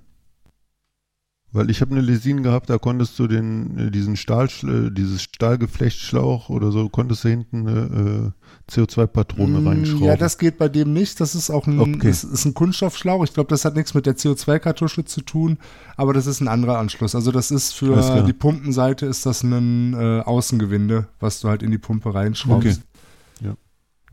[1.50, 5.22] Weil ich habe eine Lesin gehabt, da konntest du den, äh, diesen Stahl, äh, dieses
[5.22, 8.32] Stahlgeflechtschlauch oder so, konntest du hinten eine
[8.68, 10.04] äh, CO2-Patrone mm, reinschrauben.
[10.04, 11.20] Ja, das geht bei dem nicht.
[11.20, 12.10] Das ist auch ein, okay.
[12.10, 13.24] ist, ist ein Kunststoffschlauch.
[13.24, 15.56] Ich glaube, das hat nichts mit der CO2-Kartusche zu tun,
[15.96, 17.14] aber das ist ein anderer Anschluss.
[17.14, 21.70] Also das ist für die Pumpenseite ist das ein äh, Außengewinde, was du halt in
[21.70, 22.66] die Pumpe reinschraubst.
[22.66, 22.87] Okay.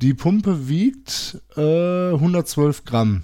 [0.01, 3.23] Die Pumpe wiegt äh, 112 Gramm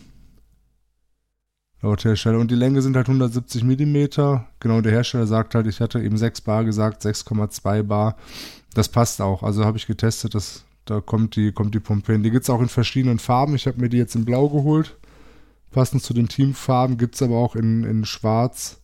[1.81, 2.39] laut Hersteller.
[2.39, 4.47] Und die Länge sind halt 170 Millimeter.
[4.59, 8.15] Genau, der Hersteller sagt halt, ich hatte eben 6 Bar gesagt, 6,2 Bar.
[8.73, 9.43] Das passt auch.
[9.43, 12.23] Also habe ich getestet, dass da kommt die, kommt die Pumpe hin.
[12.23, 13.55] Die gibt es auch in verschiedenen Farben.
[13.55, 14.97] Ich habe mir die jetzt in Blau geholt.
[15.71, 18.81] Passend zu den Teamfarben gibt es aber auch in, in Schwarz.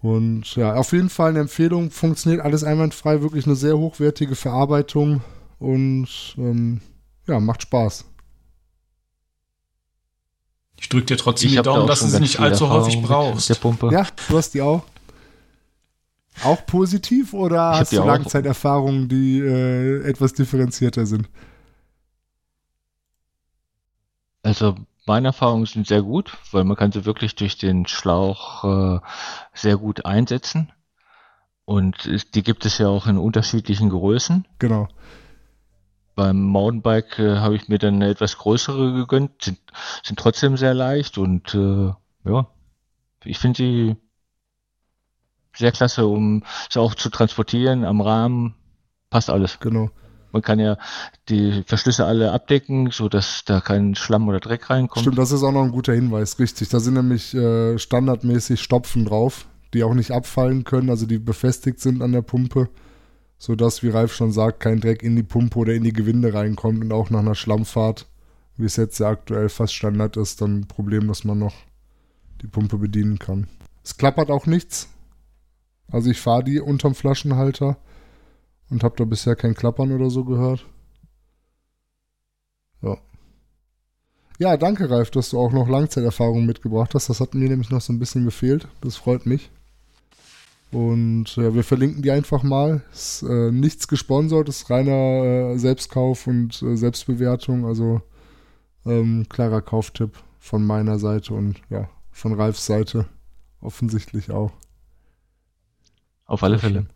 [0.00, 1.90] Und ja, auf jeden Fall eine Empfehlung.
[1.90, 3.22] Funktioniert alles einwandfrei.
[3.22, 5.22] Wirklich eine sehr hochwertige Verarbeitung.
[5.64, 6.82] Und ähm,
[7.26, 8.04] ja, macht Spaß.
[10.78, 12.84] Ich drücke dir trotzdem Ich die da Daumen, auch dass du ganz nicht allzu Erfahrung
[12.84, 13.48] häufig brauchst.
[13.48, 13.90] Der Pumpe.
[13.90, 14.84] Ja, du hast die auch.
[16.42, 18.04] Auch positiv oder Ich hast du.
[18.04, 21.30] Langzeiterfahrungen, die äh, etwas differenzierter sind?
[24.42, 29.00] Also meine Erfahrungen sind sehr gut, weil man kann sie wirklich durch den Schlauch äh,
[29.54, 30.70] sehr gut einsetzen.
[31.64, 34.46] Und es, die gibt es ja auch in unterschiedlichen Größen.
[34.58, 34.88] Genau.
[36.14, 39.58] Beim Mountainbike äh, habe ich mir dann eine etwas größere gegönnt, sind,
[40.04, 41.92] sind trotzdem sehr leicht und äh,
[42.24, 42.46] ja,
[43.24, 43.96] ich finde sie
[45.56, 48.54] sehr klasse, um sie auch zu transportieren am Rahmen.
[49.10, 49.60] Passt alles.
[49.60, 49.90] Genau.
[50.32, 50.78] Man kann ja
[51.28, 55.02] die Verschlüsse alle abdecken, so dass da kein Schlamm oder Dreck reinkommt.
[55.02, 56.70] Stimmt, das ist auch noch ein guter Hinweis, richtig.
[56.70, 61.78] Da sind nämlich äh, standardmäßig Stopfen drauf, die auch nicht abfallen können, also die befestigt
[61.78, 62.68] sind an der Pumpe,
[63.38, 66.82] sodass, wie Ralf schon sagt, kein Dreck in die Pumpe oder in die Gewinde reinkommt
[66.82, 68.06] und auch nach einer Schlammfahrt,
[68.56, 71.54] wie es jetzt ja aktuell fast Standard ist, dann ein Problem, dass man noch
[72.42, 73.48] die Pumpe bedienen kann.
[73.82, 74.88] Es klappert auch nichts.
[75.90, 77.76] Also ich fahre die unterm Flaschenhalter
[78.70, 80.66] und habe da bisher kein Klappern oder so gehört.
[82.82, 82.98] Ja.
[84.38, 87.08] Ja, danke, Ralf, dass du auch noch Langzeiterfahrung mitgebracht hast.
[87.08, 88.66] Das hat mir nämlich noch so ein bisschen gefehlt.
[88.80, 89.50] Das freut mich.
[90.74, 92.82] Und ja, wir verlinken die einfach mal.
[92.92, 97.64] Ist äh, nichts gesponsert, ist reiner äh, Selbstkauf und äh, Selbstbewertung.
[97.64, 98.02] Also
[98.84, 103.06] ähm, klarer Kauftipp von meiner Seite und ja, von Ralfs Seite
[103.60, 104.50] offensichtlich auch.
[106.26, 106.86] Auf alle Fälle.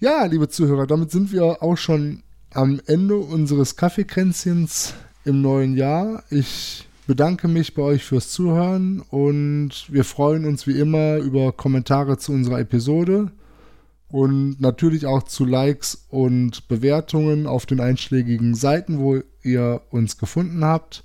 [0.00, 6.24] Ja, liebe Zuhörer, damit sind wir auch schon am Ende unseres Kaffeekränzchens im neuen Jahr.
[6.30, 12.18] Ich bedanke mich bei euch fürs Zuhören und wir freuen uns wie immer über Kommentare
[12.18, 13.30] zu unserer Episode
[14.08, 20.64] und natürlich auch zu Likes und Bewertungen auf den einschlägigen Seiten, wo ihr uns gefunden
[20.64, 21.04] habt.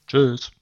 [0.06, 0.52] Tschüss.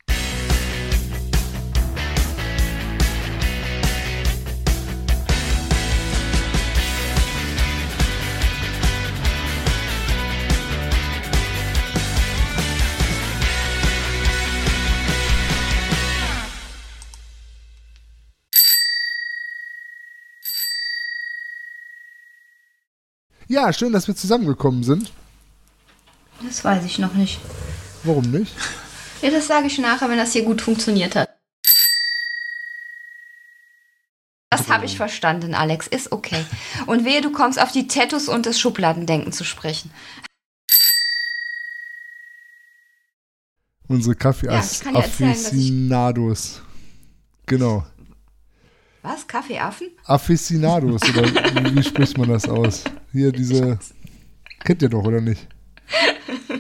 [23.49, 25.11] Ja, schön, dass wir zusammengekommen sind.
[26.43, 27.41] Das weiß ich noch nicht.
[28.05, 28.55] Warum nicht?
[29.23, 31.31] Ja, das sage ich nachher, wenn das hier gut funktioniert hat.
[34.51, 35.87] Das habe ich verstanden, Alex.
[35.87, 36.45] Ist okay.
[36.87, 39.91] Und wehe, du kommst auf die Tattoos und das Schubladendenken zu sprechen.
[43.89, 44.15] Unsere
[44.53, 45.89] Ja, ich kann dir erzählen.
[47.47, 47.87] Genau.
[49.09, 49.27] Was?
[49.27, 49.89] Kaffeeaffen?
[50.05, 51.25] Aficionados, oder
[51.65, 52.85] wie, wie spricht man das aus?
[53.11, 53.79] Hier diese.
[54.63, 55.49] Kennt ihr doch, oder nicht?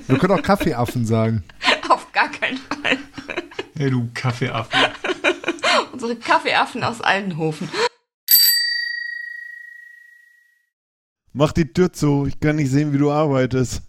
[0.06, 1.44] Wir können auch Kaffeeaffen sagen.
[1.90, 2.96] Auf gar keinen Fall.
[3.76, 4.70] Hey, du Kaffeeaffe.
[5.92, 7.68] Unsere Kaffeeaffen aus Aldenhofen.
[11.34, 12.24] Mach die Tür zu.
[12.26, 13.82] Ich kann nicht sehen, wie du arbeitest.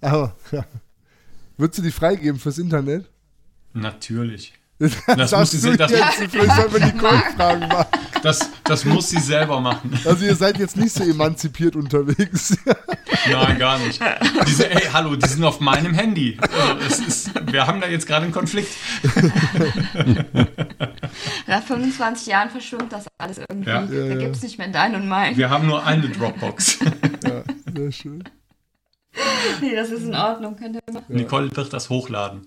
[0.00, 0.64] Aber, ja.
[1.56, 3.08] Würdest du die freigeben fürs Internet?
[3.72, 4.52] Natürlich.
[4.78, 6.22] Das, Das muss sie- das- jetzt.
[8.22, 9.96] Das, das muss sie selber machen.
[10.04, 12.56] Also ihr seid jetzt nicht so emanzipiert unterwegs.
[13.30, 14.00] Nein, gar nicht.
[14.46, 16.36] Diese, ey, hallo, die sind auf meinem Handy.
[16.80, 18.70] Also, ist, wir haben da jetzt gerade einen Konflikt.
[21.46, 23.68] Nach 25 Jahren verschwimmt das alles irgendwie.
[23.70, 23.82] Ja.
[23.84, 24.16] Ja, da ja.
[24.16, 25.36] gibt es nicht mehr dein und mein.
[25.36, 26.78] Wir haben nur eine Dropbox.
[27.24, 27.42] ja,
[27.74, 28.24] sehr schön.
[29.60, 30.56] Nee, das ist in Ordnung.
[30.56, 31.04] Könnt ihr machen.
[31.08, 32.46] Nicole wird das hochladen.